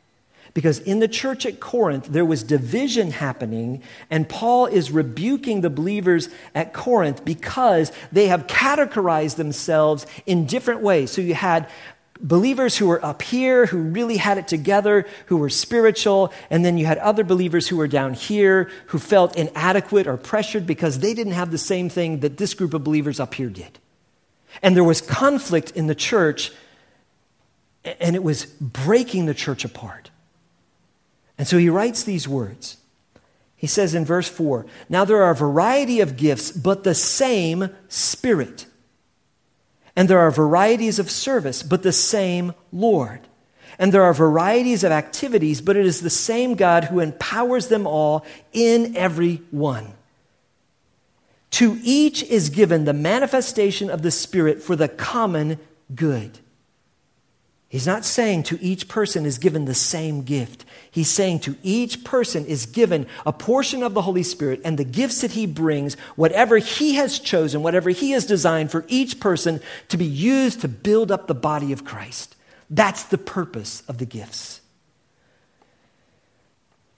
[0.55, 5.71] Because in the church at Corinth, there was division happening, and Paul is rebuking the
[5.71, 11.11] believers at Corinth because they have categorized themselves in different ways.
[11.11, 11.71] So you had
[12.23, 16.79] believers who were up here, who really had it together, who were spiritual, and then
[16.79, 21.15] you had other believers who were down here, who felt inadequate or pressured because they
[21.15, 23.79] didn't have the same thing that this group of believers up here did.
[24.63, 26.53] And there was conflict in the church,
[28.01, 30.11] and it was breaking the church apart.
[31.39, 32.77] And so he writes these words.
[33.57, 37.71] He says in verse 4 Now there are a variety of gifts, but the same
[37.89, 38.67] Spirit.
[39.95, 43.21] And there are varieties of service, but the same Lord.
[43.79, 47.87] And there are varieties of activities, but it is the same God who empowers them
[47.87, 49.93] all in every one.
[51.53, 55.59] To each is given the manifestation of the Spirit for the common
[55.95, 56.39] good.
[57.69, 60.65] He's not saying to each person is given the same gift.
[60.93, 64.85] He's saying to each person is given a portion of the Holy Spirit and the
[64.85, 69.63] gifts that he brings, whatever he has chosen, whatever he has designed for each person
[69.89, 72.37] to be used to build up the body of Christ.
[72.69, 74.61] That's the purpose of the gifts.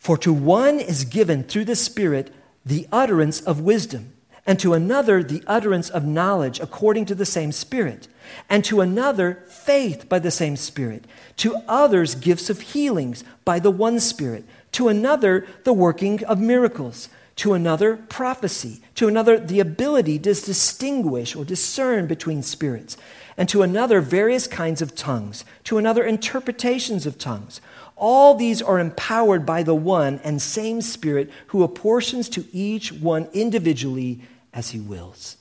[0.01, 2.35] For to one is given through the Spirit
[2.67, 4.13] the utterance of wisdom,
[4.47, 8.09] and to another the utterance of knowledge according to the same Spirit
[8.49, 11.05] and to another, faith by the same Spirit,
[11.37, 17.09] to others, gifts of healings by the one Spirit, to another, the working of miracles,
[17.37, 22.97] to another, prophecy, to another, the ability to distinguish or discern between spirits,
[23.37, 27.61] and to another, various kinds of tongues, to another, interpretations of tongues.
[27.97, 33.29] All these are empowered by the one and same Spirit who apportions to each one
[33.33, 34.21] individually
[34.55, 35.37] as he wills.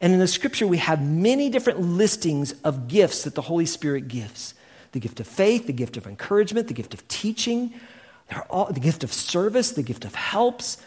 [0.00, 4.08] And in the scripture, we have many different listings of gifts that the Holy Spirit
[4.08, 4.54] gives
[4.92, 7.74] the gift of faith, the gift of encouragement, the gift of teaching,
[8.48, 10.78] all, the gift of service, the gift of helps.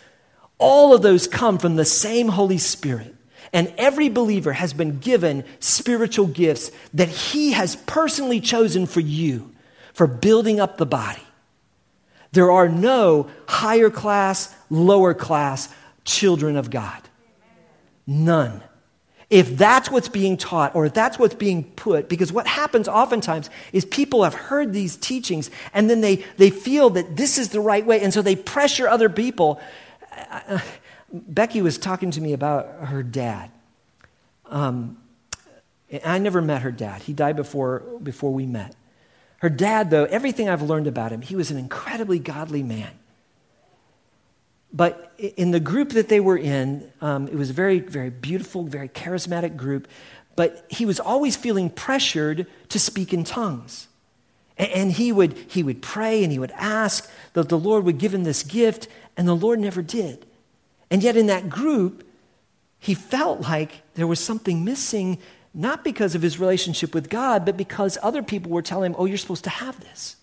[0.57, 3.13] All of those come from the same Holy Spirit.
[3.53, 9.51] And every believer has been given spiritual gifts that he has personally chosen for you
[9.93, 11.21] for building up the body.
[12.31, 17.06] There are no higher class, lower class children of God.
[18.07, 18.63] None.
[19.29, 23.49] If that's what's being taught or if that's what's being put, because what happens oftentimes
[23.73, 27.59] is people have heard these teachings and then they, they feel that this is the
[27.59, 29.59] right way, and so they pressure other people.
[31.11, 33.51] Becky was talking to me about her dad.
[34.45, 34.97] Um,
[36.05, 37.01] I never met her dad.
[37.01, 38.75] He died before, before we met.
[39.39, 42.91] Her dad, though, everything I've learned about him, he was an incredibly godly man.
[44.73, 48.63] But in the group that they were in, um, it was a very, very beautiful,
[48.63, 49.87] very charismatic group.
[50.35, 53.87] But he was always feeling pressured to speak in tongues.
[54.57, 57.97] And, and he, would, he would pray and he would ask that the Lord would
[57.97, 60.25] give him this gift, and the Lord never did.
[60.91, 62.07] And yet, in that group,
[62.79, 65.17] he felt like there was something missing,
[65.53, 69.05] not because of his relationship with God, but because other people were telling him, oh,
[69.05, 70.15] you're supposed to have this.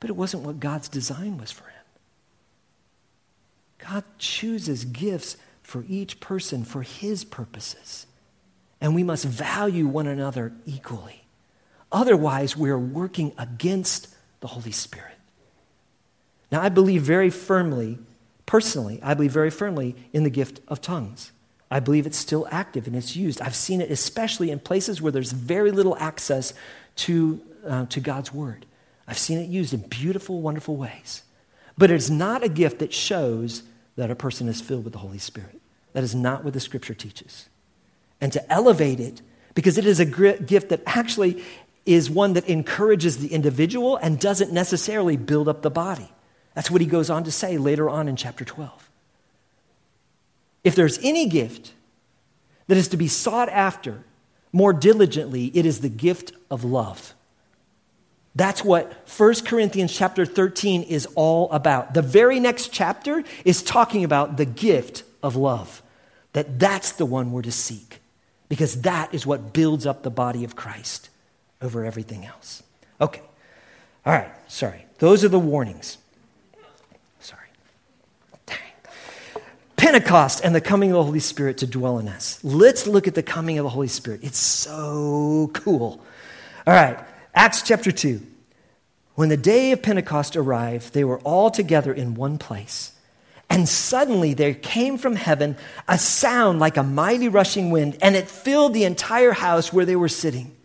[0.00, 1.81] But it wasn't what God's design was for him.
[3.90, 8.06] God chooses gifts for each person for his purposes.
[8.80, 11.24] And we must value one another equally.
[11.90, 14.08] Otherwise, we're working against
[14.40, 15.14] the Holy Spirit.
[16.50, 17.98] Now, I believe very firmly,
[18.44, 21.32] personally, I believe very firmly in the gift of tongues.
[21.70, 23.40] I believe it's still active and it's used.
[23.40, 26.52] I've seen it especially in places where there's very little access
[26.96, 28.66] to, uh, to God's Word.
[29.08, 31.22] I've seen it used in beautiful, wonderful ways.
[31.78, 33.62] But it's not a gift that shows
[33.96, 35.60] that a person is filled with the Holy Spirit.
[35.92, 37.48] That is not what the scripture teaches.
[38.20, 39.20] And to elevate it,
[39.54, 41.44] because it is a gift that actually
[41.84, 46.10] is one that encourages the individual and doesn't necessarily build up the body.
[46.54, 48.90] That's what he goes on to say later on in chapter 12.
[50.64, 51.72] If there's any gift
[52.68, 54.04] that is to be sought after
[54.52, 57.14] more diligently, it is the gift of love.
[58.34, 61.94] That's what 1 Corinthians chapter 13 is all about.
[61.94, 65.82] The very next chapter is talking about the gift of love.
[66.32, 68.00] That that's the one we're to seek
[68.48, 71.10] because that is what builds up the body of Christ
[71.60, 72.62] over everything else.
[73.00, 73.20] Okay.
[74.06, 74.86] All right, sorry.
[74.98, 75.98] Those are the warnings.
[77.20, 77.46] Sorry.
[78.46, 78.58] Dang.
[79.76, 82.42] Pentecost and the coming of the Holy Spirit to dwell in us.
[82.42, 84.20] Let's look at the coming of the Holy Spirit.
[84.22, 86.02] It's so cool.
[86.66, 86.98] All right.
[87.34, 88.20] Acts chapter 2.
[89.14, 92.92] When the day of Pentecost arrived, they were all together in one place.
[93.50, 98.28] And suddenly there came from heaven a sound like a mighty rushing wind, and it
[98.28, 100.56] filled the entire house where they were sitting.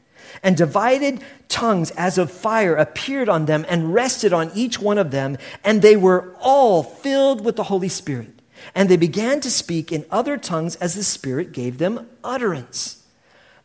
[0.42, 5.12] And divided tongues as of fire appeared on them and rested on each one of
[5.12, 8.42] them, and they were all filled with the Holy Spirit.
[8.74, 13.04] And they began to speak in other tongues as the Spirit gave them utterance.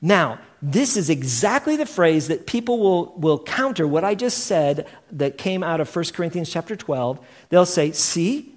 [0.04, 4.88] Now, this is exactly the phrase that people will, will counter what I just said
[5.12, 7.24] that came out of 1 Corinthians chapter 12.
[7.48, 8.52] They'll say, See,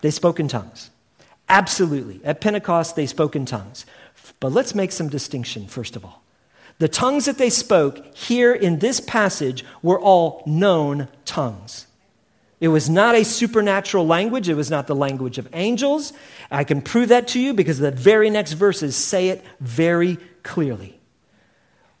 [0.00, 0.90] they spoke in tongues.
[1.48, 2.20] Absolutely.
[2.24, 3.84] At Pentecost, they spoke in tongues.
[4.40, 6.22] But let's make some distinction, first of all.
[6.78, 11.86] The tongues that they spoke here in this passage were all known tongues.
[12.64, 14.48] It was not a supernatural language.
[14.48, 16.14] It was not the language of angels.
[16.50, 20.98] I can prove that to you because the very next verses say it very clearly.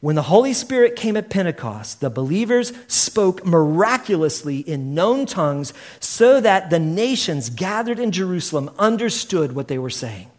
[0.00, 6.40] When the Holy Spirit came at Pentecost, the believers spoke miraculously in known tongues so
[6.40, 10.30] that the nations gathered in Jerusalem understood what they were saying.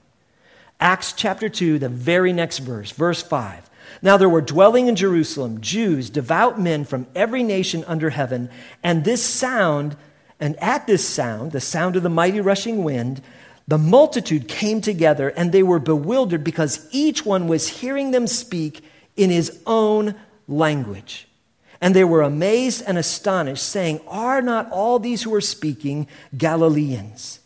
[0.79, 3.69] Acts chapter 2, the very next verse, verse 5.
[4.01, 8.49] Now there were dwelling in Jerusalem Jews, devout men from every nation under heaven,
[8.81, 9.95] and this sound,
[10.39, 13.21] and at this sound, the sound of the mighty rushing wind,
[13.67, 18.83] the multitude came together and they were bewildered because each one was hearing them speak
[19.15, 20.15] in his own
[20.47, 21.27] language.
[21.81, 26.07] And they were amazed and astonished, saying, Are not all these who are speaking
[26.37, 27.39] Galileans?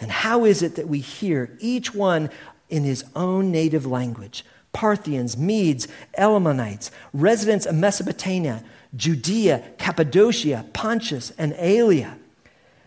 [0.00, 2.30] And how is it that we hear each one
[2.68, 4.44] in his own native language?
[4.72, 5.86] Parthians, Medes,
[6.18, 8.64] Elamites, residents of Mesopotamia,
[8.96, 12.16] Judea, Cappadocia, Pontus, and Asia,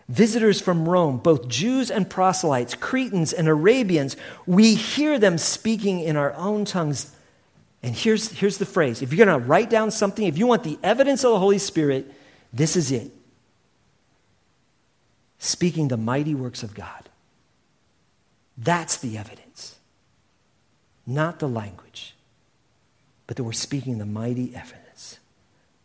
[0.08, 6.16] visitors from Rome, both Jews and proselytes, Cretans and Arabians, we hear them speaking in
[6.16, 7.14] our own tongues.
[7.82, 9.02] And here's, here's the phrase.
[9.02, 11.58] If you're going to write down something, if you want the evidence of the Holy
[11.58, 12.12] Spirit,
[12.52, 13.12] this is it.
[15.38, 17.08] Speaking the mighty works of God.
[18.56, 19.76] That's the evidence.
[21.06, 22.14] Not the language,
[23.26, 24.87] but that we're speaking the mighty evidence,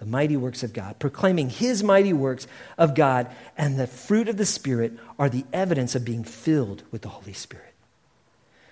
[0.04, 2.46] the mighty works of God, proclaiming His mighty works
[2.78, 7.04] of God, and the fruit of the Spirit are the evidence of being filled with
[7.04, 7.74] the Holy Spirit.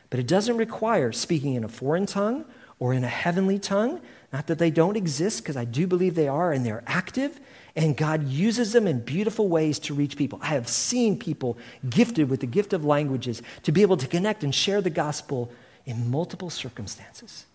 [0.09, 2.43] But it doesn't require speaking in a foreign tongue
[2.79, 4.01] or in a heavenly tongue.
[4.33, 7.39] Not that they don't exist, because I do believe they are, and they're active,
[7.77, 10.37] and God uses them in beautiful ways to reach people.
[10.41, 11.57] I have seen people
[11.89, 15.49] gifted with the gift of languages to be able to connect and share the gospel
[15.85, 17.45] in multiple circumstances.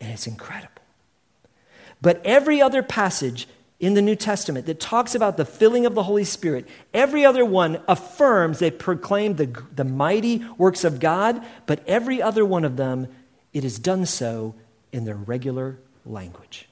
[0.00, 0.79] And it's incredible.
[2.02, 3.46] But every other passage
[3.78, 7.44] in the New Testament that talks about the filling of the Holy Spirit, every other
[7.44, 12.76] one affirms they proclaim the, the mighty works of God, but every other one of
[12.76, 13.08] them,
[13.52, 14.54] it is done so
[14.92, 16.68] in their regular language.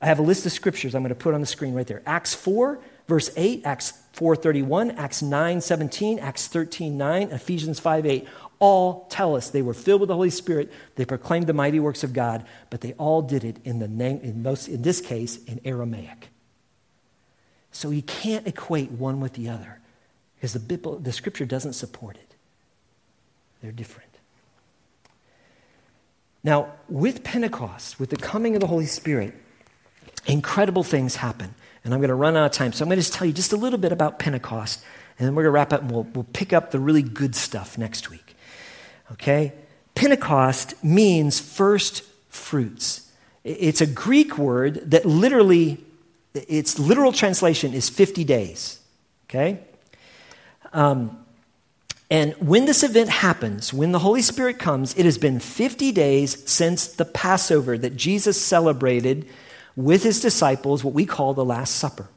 [0.00, 2.02] I have a list of scriptures I'm going to put on the screen right there.
[2.06, 8.26] Acts 4, verse 8, Acts 4:31, Acts 9:17, Acts 13:9, Ephesians 5:8
[8.60, 10.70] all tell us they were filled with the Holy Spirit.
[10.94, 14.20] They proclaimed the mighty works of God, but they all did it in the name,
[14.22, 16.28] in most, in this case, in Aramaic.
[17.72, 19.80] So you can't equate one with the other
[20.36, 22.34] because the, Bible, the scripture doesn't support it.
[23.62, 24.10] They're different.
[26.42, 29.34] Now, with Pentecost, with the coming of the Holy Spirit,
[30.26, 31.54] incredible things happen.
[31.84, 32.72] And I'm going to run out of time.
[32.72, 34.82] So I'm going to just tell you just a little bit about Pentecost,
[35.18, 37.34] and then we're going to wrap up and we'll, we'll pick up the really good
[37.34, 38.29] stuff next week.
[39.12, 39.52] Okay?
[39.94, 43.10] Pentecost means first fruits.
[43.44, 45.78] It's a Greek word that literally,
[46.34, 48.80] its literal translation is 50 days.
[49.24, 49.60] Okay?
[50.72, 51.24] Um,
[52.10, 56.50] and when this event happens, when the Holy Spirit comes, it has been 50 days
[56.50, 59.28] since the Passover that Jesus celebrated
[59.76, 62.08] with his disciples, what we call the Last Supper.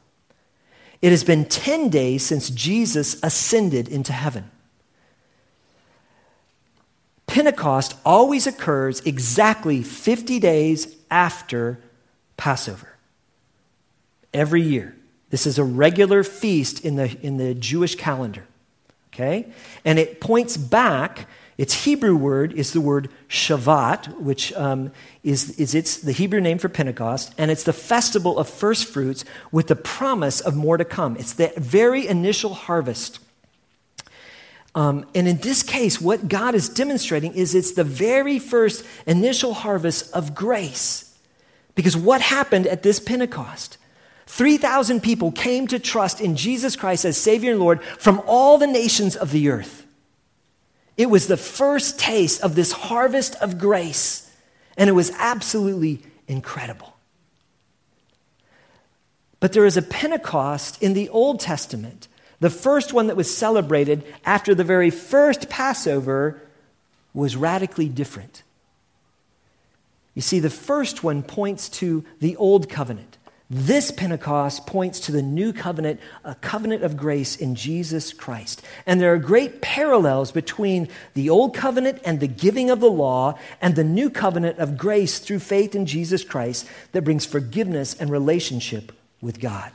[1.00, 4.50] It has been 10 days since Jesus ascended into heaven.
[7.34, 11.80] Pentecost always occurs exactly 50 days after
[12.36, 12.94] Passover.
[14.32, 14.94] Every year.
[15.30, 18.46] This is a regular feast in the, in the Jewish calendar.
[19.12, 19.46] Okay?
[19.84, 21.28] And it points back,
[21.58, 24.92] its Hebrew word is the word Shavuot, which um,
[25.24, 29.24] is, is its, the Hebrew name for Pentecost, and it's the festival of first fruits
[29.50, 31.16] with the promise of more to come.
[31.16, 33.18] It's the very initial harvest.
[34.74, 39.54] Um, and in this case, what God is demonstrating is it's the very first initial
[39.54, 41.16] harvest of grace.
[41.74, 43.78] Because what happened at this Pentecost?
[44.26, 48.66] 3,000 people came to trust in Jesus Christ as Savior and Lord from all the
[48.66, 49.86] nations of the earth.
[50.96, 54.30] It was the first taste of this harvest of grace,
[54.76, 56.96] and it was absolutely incredible.
[59.40, 62.08] But there is a Pentecost in the Old Testament
[62.40, 66.40] the first one that was celebrated after the very first Passover
[67.12, 68.42] was radically different.
[70.14, 73.18] You see, the first one points to the Old Covenant.
[73.50, 78.62] This Pentecost points to the new covenant, a covenant of grace in Jesus Christ.
[78.86, 83.38] And there are great parallels between the old covenant and the giving of the law
[83.60, 88.10] and the new covenant of grace through faith in Jesus Christ that brings forgiveness and
[88.10, 89.72] relationship with God.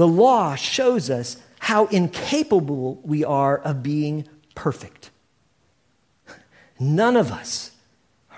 [0.00, 5.10] The law shows us how incapable we are of being perfect.
[6.78, 7.72] None of us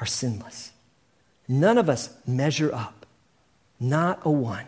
[0.01, 0.73] are sinless.
[1.47, 3.07] None of us measure up
[3.79, 4.67] not a one.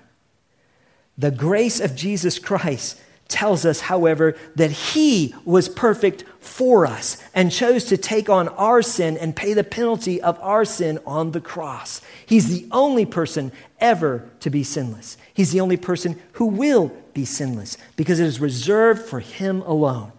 [1.18, 7.50] The grace of Jesus Christ tells us, however, that he was perfect for us and
[7.50, 11.40] chose to take on our sin and pay the penalty of our sin on the
[11.40, 12.00] cross.
[12.26, 13.50] He's the only person
[13.80, 15.16] ever to be sinless.
[15.32, 20.12] He's the only person who will be sinless because it is reserved for him alone.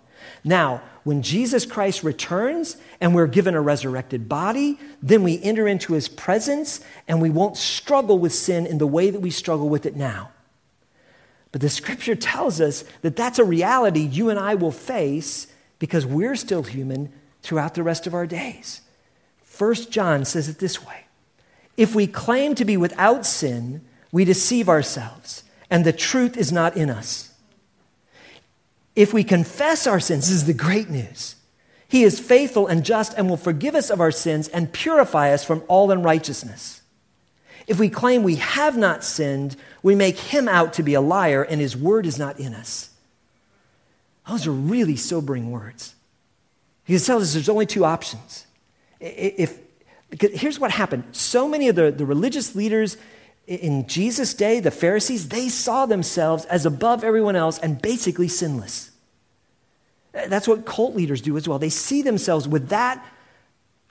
[0.44, 5.94] Now, when Jesus Christ returns and we're given a resurrected body, then we enter into
[5.94, 9.86] his presence and we won't struggle with sin in the way that we struggle with
[9.86, 10.32] it now.
[11.56, 15.48] But the scripture tells us that that's a reality you and I will face
[15.80, 18.82] because we're still human throughout the rest of our days.
[19.42, 21.06] First John says it this way
[21.78, 26.76] If we claim to be without sin, we deceive ourselves, and the truth is not
[26.76, 27.34] in us.
[28.94, 31.38] If we confess our sins, this is the great news.
[31.88, 35.46] He is faithful and just and will forgive us of our sins and purify us
[35.46, 36.82] from all unrighteousness.
[37.68, 41.44] If we claim we have not sinned, we make him out to be a liar
[41.44, 42.92] and his word is not in us.
[44.28, 45.96] Those are really sobering words.
[46.84, 48.46] He tells us there's only two options.
[49.00, 49.60] If,
[50.20, 52.98] here's what happened so many of the, the religious leaders
[53.48, 58.92] in Jesus' day, the Pharisees, they saw themselves as above everyone else and basically sinless.
[60.12, 61.60] That's what cult leaders do as well.
[61.60, 63.06] They see themselves with that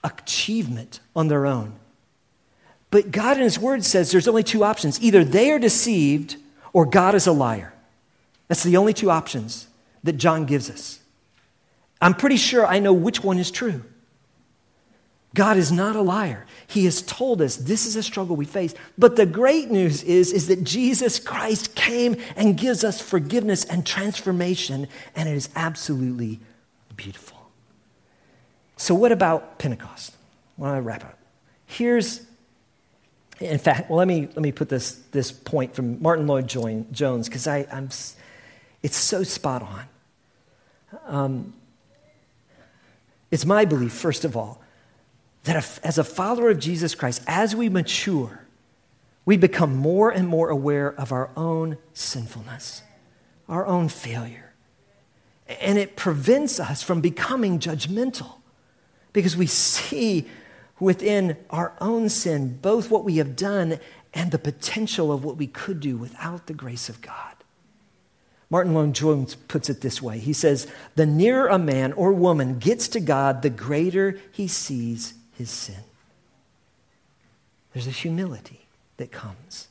[0.02, 1.74] achievement on their own.
[2.94, 6.36] But God in His Word says there's only two options either they are deceived
[6.72, 7.74] or God is a liar.
[8.46, 9.66] That's the only two options
[10.04, 11.00] that John gives us.
[12.00, 13.82] I'm pretty sure I know which one is true.
[15.34, 16.46] God is not a liar.
[16.68, 18.76] He has told us this is a struggle we face.
[18.96, 23.84] But the great news is, is that Jesus Christ came and gives us forgiveness and
[23.84, 24.86] transformation,
[25.16, 26.38] and it is absolutely
[26.94, 27.50] beautiful.
[28.76, 30.14] So, what about Pentecost?
[30.54, 31.18] When I wrap up,
[31.66, 32.24] here's,
[33.40, 37.46] in fact, well, let me, let me put this, this point from Martyn Lloyd-Jones, because
[37.46, 37.88] I'm,
[38.82, 39.84] it's so spot on.
[41.06, 41.54] Um,
[43.30, 44.62] it's my belief, first of all,
[45.44, 48.40] that as a follower of Jesus Christ, as we mature,
[49.26, 52.82] we become more and more aware of our own sinfulness,
[53.48, 54.52] our own failure.
[55.60, 58.36] And it prevents us from becoming judgmental
[59.12, 60.26] because we see
[60.80, 63.78] within our own sin both what we have done
[64.12, 67.34] and the potential of what we could do without the grace of God.
[68.50, 72.88] Martyn Lloyd-Jones puts it this way He says, The nearer a man or woman gets
[72.88, 75.82] to God, the greater he sees his sin.
[77.72, 78.66] There's a humility
[78.98, 79.68] that comes.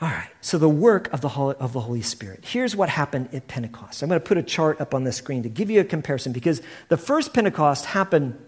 [0.00, 2.42] All right, so the work of the, Holy, of the Holy Spirit.
[2.46, 4.02] Here's what happened at Pentecost.
[4.02, 6.32] I'm going to put a chart up on the screen to give you a comparison
[6.32, 8.42] because the first Pentecost happened,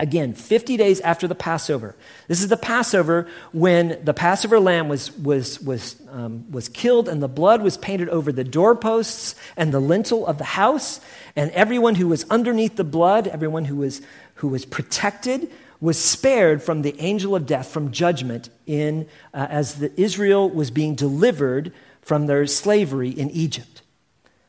[0.00, 1.94] again, 50 days after the Passover.
[2.28, 7.22] This is the Passover when the Passover lamb was, was, was, um, was killed and
[7.22, 11.00] the blood was painted over the doorposts and the lintel of the house.
[11.36, 14.02] And everyone who was underneath the blood, everyone who was
[14.36, 19.76] who was protected, was spared from the angel of death, from judgment, in, uh, as
[19.76, 21.72] the, Israel was being delivered
[22.02, 23.82] from their slavery in Egypt.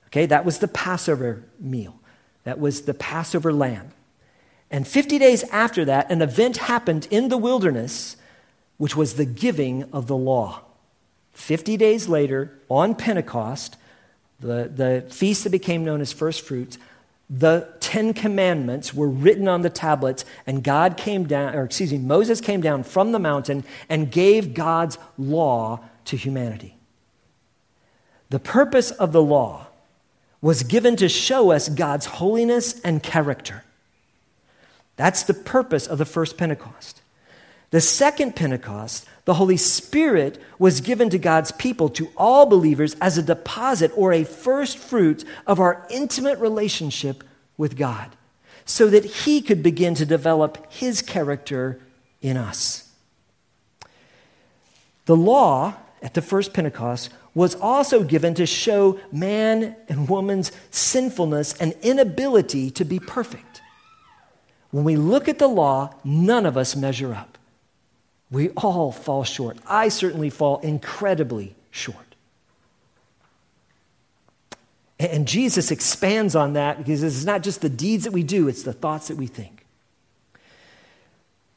[0.08, 2.00] Okay, that was the Passover meal.
[2.46, 3.92] That was the Passover lamb.
[4.72, 8.18] And 50 days after that, an event happened in the wilderness,
[8.78, 10.62] which was the giving of the law.
[11.34, 13.78] 50 days later, on Pentecost,
[14.40, 16.78] the, the feast that became known as first fruits,
[17.30, 21.98] the Ten Commandments were written on the tablets, and God came down, or excuse me,
[21.98, 26.76] Moses came down from the mountain and gave God's law to humanity.
[28.30, 29.68] The purpose of the law
[30.42, 33.64] was given to show us God's holiness and character.
[34.96, 37.02] That's the purpose of the first Pentecost.
[37.72, 43.18] The second Pentecost, the Holy Spirit was given to God's people, to all believers, as
[43.18, 47.24] a deposit or a first fruit of our intimate relationship
[47.58, 48.12] with God,
[48.66, 51.80] so that He could begin to develop His character
[52.22, 52.90] in us.
[55.06, 61.54] The law at the first Pentecost was also given to show man and woman's sinfulness
[61.58, 63.45] and inability to be perfect.
[64.76, 67.38] When we look at the law, none of us measure up.
[68.30, 69.58] We all fall short.
[69.66, 72.16] I certainly fall incredibly short.
[75.00, 78.64] And Jesus expands on that because it's not just the deeds that we do, it's
[78.64, 79.66] the thoughts that we think.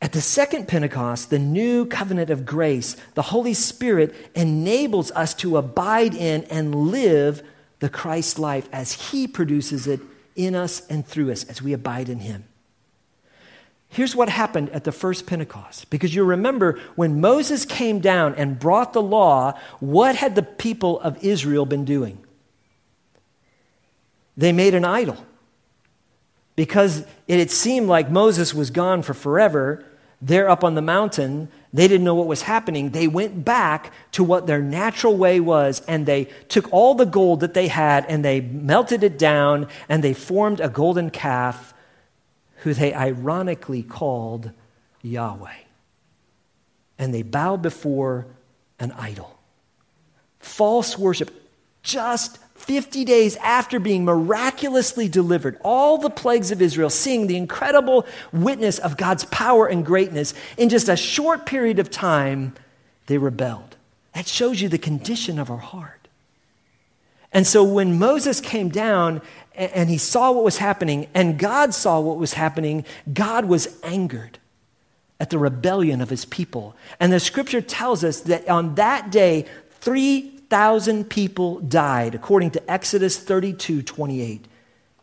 [0.00, 5.56] At the second Pentecost, the new covenant of grace, the Holy Spirit enables us to
[5.56, 7.42] abide in and live
[7.80, 9.98] the Christ life as He produces it
[10.36, 12.44] in us and through us as we abide in Him.
[13.91, 15.89] Here's what happened at the first Pentecost.
[15.91, 21.01] Because you remember when Moses came down and brought the law, what had the people
[21.01, 22.18] of Israel been doing?
[24.36, 25.16] They made an idol.
[26.55, 29.84] Because it had seemed like Moses was gone for forever,
[30.20, 32.91] there up on the mountain, they didn't know what was happening.
[32.91, 37.41] They went back to what their natural way was, and they took all the gold
[37.41, 41.72] that they had and they melted it down, and they formed a golden calf
[42.68, 44.50] who they ironically called
[45.00, 45.62] Yahweh.
[46.98, 48.26] And they bowed before
[48.78, 49.38] an idol.
[50.38, 51.30] False worship,
[51.82, 58.04] just 50 days after being miraculously delivered, all the plagues of Israel, seeing the incredible
[58.32, 62.52] witness of God's power and greatness, in just a short period of time,
[63.06, 63.76] they rebelled.
[64.12, 66.08] That shows you the condition of our heart.
[67.32, 69.22] And so when Moses came down
[69.59, 74.38] and he saw what was happening, and God saw what was happening, God was angered
[75.20, 76.76] at the rebellion of his people.
[77.00, 79.46] And the scripture tells us that on that day,
[79.80, 84.46] 3,000 people died, according to Exodus 32 28,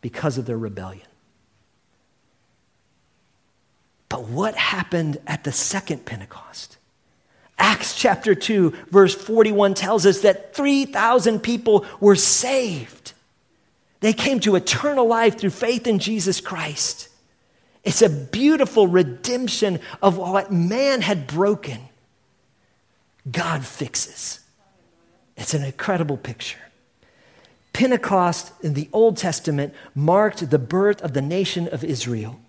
[0.00, 1.06] because of their rebellion.
[4.08, 6.78] But what happened at the second Pentecost?
[7.58, 12.95] Acts chapter 2, verse 41 tells us that 3,000 people were saved.
[14.00, 17.08] They came to eternal life through faith in Jesus Christ.
[17.84, 21.80] It's a beautiful redemption of what man had broken.
[23.30, 24.40] God fixes.
[25.36, 26.58] It's an incredible picture.
[27.72, 32.40] Pentecost in the Old Testament marked the birth of the nation of Israel.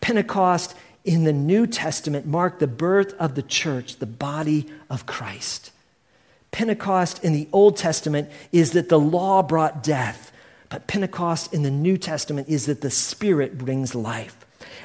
[0.00, 0.74] Pentecost
[1.04, 5.70] in the New Testament marked the birth of the church, the body of Christ.
[6.50, 10.29] Pentecost in the Old Testament is that the law brought death.
[10.70, 14.36] But Pentecost in the New Testament is that the Spirit brings life.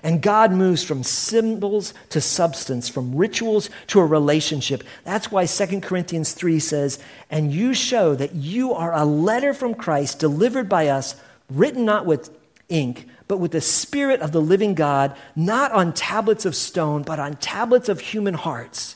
[0.03, 4.83] And God moves from symbols to substance, from rituals to a relationship.
[5.03, 9.73] That's why 2 Corinthians 3 says, And you show that you are a letter from
[9.73, 11.15] Christ delivered by us,
[11.49, 12.29] written not with
[12.67, 17.19] ink, but with the Spirit of the living God, not on tablets of stone, but
[17.19, 18.95] on tablets of human hearts.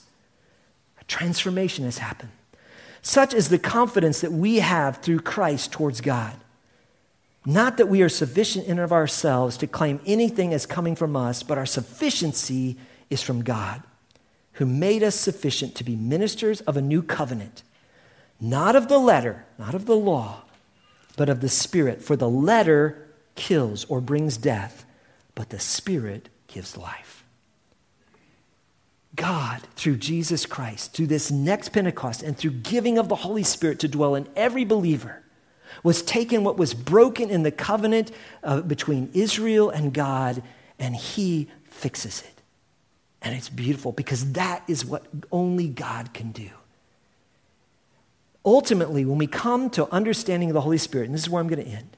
[0.99, 2.31] A transformation has happened.
[3.01, 6.35] Such is the confidence that we have through Christ towards God.
[7.49, 11.41] Not that we are sufficient in of ourselves to claim anything as coming from us,
[11.41, 12.77] but our sufficiency
[13.09, 13.81] is from God,
[14.53, 17.63] who made us sufficient to be ministers of a new covenant,
[18.39, 20.43] not of the letter, not of the law,
[21.17, 22.03] but of the Spirit.
[22.03, 24.85] For the letter kills or brings death,
[25.33, 27.25] but the Spirit gives life.
[29.15, 33.79] God, through Jesus Christ, through this next Pentecost, and through giving of the Holy Spirit
[33.79, 35.23] to dwell in every believer,
[35.83, 38.11] was taken what was broken in the covenant
[38.43, 40.43] uh, between Israel and God,
[40.77, 42.41] and he fixes it.
[43.21, 46.49] And it's beautiful because that is what only God can do.
[48.45, 51.49] Ultimately, when we come to understanding of the Holy Spirit, and this is where I'm
[51.49, 51.97] going to end,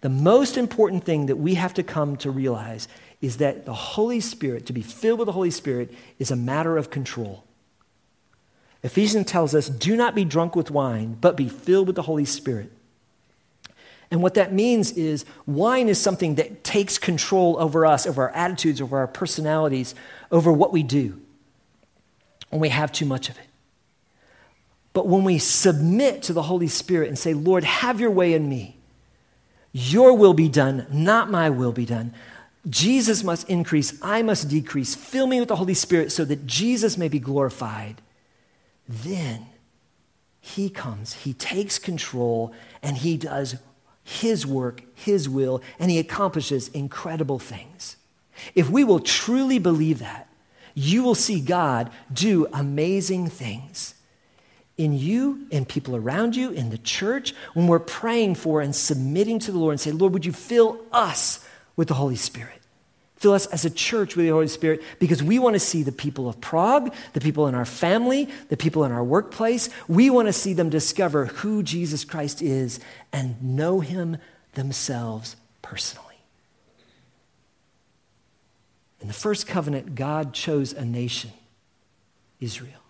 [0.00, 2.88] the most important thing that we have to come to realize
[3.20, 6.76] is that the Holy Spirit, to be filled with the Holy Spirit, is a matter
[6.76, 7.44] of control.
[8.82, 12.26] Ephesians tells us, do not be drunk with wine, but be filled with the Holy
[12.26, 12.70] Spirit.
[14.14, 18.30] And what that means is wine is something that takes control over us, over our
[18.30, 19.92] attitudes, over our personalities,
[20.30, 21.20] over what we do
[22.48, 23.46] when we have too much of it.
[24.92, 28.48] But when we submit to the Holy Spirit and say, Lord, have your way in
[28.48, 28.76] me,
[29.72, 32.14] your will be done, not my will be done.
[32.70, 34.94] Jesus must increase, I must decrease.
[34.94, 38.00] Fill me with the Holy Spirit so that Jesus may be glorified.
[38.88, 39.48] Then
[40.40, 43.56] he comes, he takes control, and he does
[44.04, 47.96] his work, His will, and He accomplishes incredible things.
[48.54, 50.28] If we will truly believe that,
[50.74, 53.94] you will see God do amazing things
[54.76, 59.38] in you, in people around you, in the church, when we're praying for and submitting
[59.38, 61.46] to the Lord and say, Lord, would you fill us
[61.76, 62.60] with the Holy Spirit?
[63.24, 65.92] Fill us as a church with the Holy Spirit because we want to see the
[65.92, 69.70] people of Prague, the people in our family, the people in our workplace.
[69.88, 72.80] We want to see them discover who Jesus Christ is
[73.14, 74.18] and know him
[74.52, 76.18] themselves personally.
[79.00, 81.32] In the first covenant, God chose a nation
[82.40, 82.82] Israel.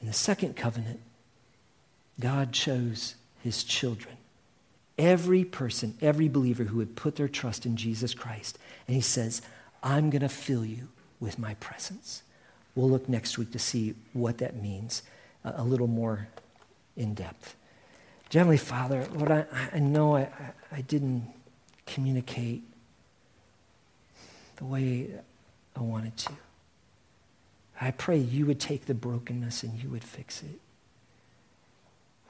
[0.00, 1.00] In the second covenant,
[2.20, 4.18] God chose his children.
[4.98, 8.58] Every person, every believer who would put their trust in Jesus Christ.
[8.86, 9.42] And he says,
[9.82, 10.88] I'm going to fill you
[11.18, 12.22] with my presence.
[12.74, 15.02] We'll look next week to see what that means
[15.44, 16.28] a little more
[16.96, 17.56] in depth.
[18.32, 20.28] Heavenly Father, Lord, I, I know I,
[20.70, 21.26] I didn't
[21.86, 22.62] communicate
[24.56, 25.10] the way
[25.76, 26.32] I wanted to.
[27.80, 30.60] I pray you would take the brokenness and you would fix it.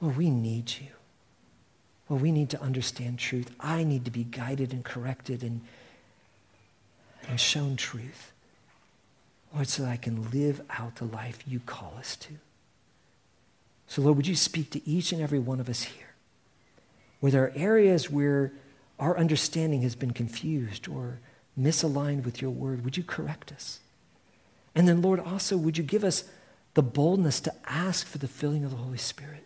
[0.01, 0.87] Well, we need you.
[2.09, 3.51] Well, we need to understand truth.
[3.59, 5.61] I need to be guided and corrected and,
[7.27, 8.31] and shown truth.
[9.53, 12.33] Lord, so that I can live out the life you call us to.
[13.87, 16.15] So, Lord, would you speak to each and every one of us here?
[17.19, 18.51] Where there are areas where
[18.99, 21.19] our understanding has been confused or
[21.59, 23.79] misaligned with your word, would you correct us?
[24.75, 26.23] And then, Lord, also, would you give us
[26.73, 29.45] the boldness to ask for the filling of the Holy Spirit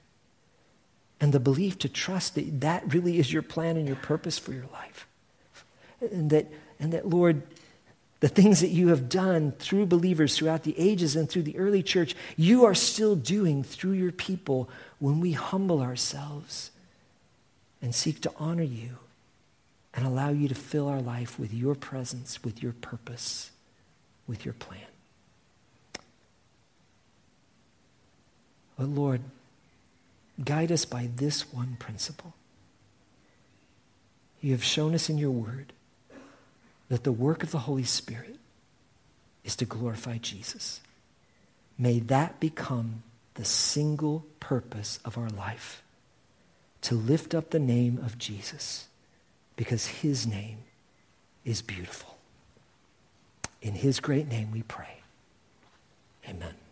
[1.20, 4.54] and the belief to trust that that really is your plan and your purpose for
[4.54, 5.08] your life?
[6.00, 6.48] And that,
[6.80, 7.42] and that Lord,
[8.20, 11.84] the things that you have done through believers throughout the ages and through the early
[11.84, 16.72] church, you are still doing through your people when we humble ourselves
[17.82, 18.98] and seek to honor you
[19.94, 23.52] and allow you to fill our life with your presence, with your purpose,
[24.28, 24.80] with your plan.
[28.78, 29.22] But Lord,
[30.44, 32.34] guide us by this one principle.
[34.42, 35.74] You have shown us in your word
[36.90, 38.38] that the work of the Holy Spirit
[39.44, 40.82] is to glorify Jesus.
[41.78, 45.82] May that become the single purpose of our life
[46.82, 48.88] to lift up the name of Jesus
[49.56, 50.60] because his name
[51.44, 52.18] is beautiful.
[53.62, 55.02] In his great name we pray.
[56.28, 56.67] Amen.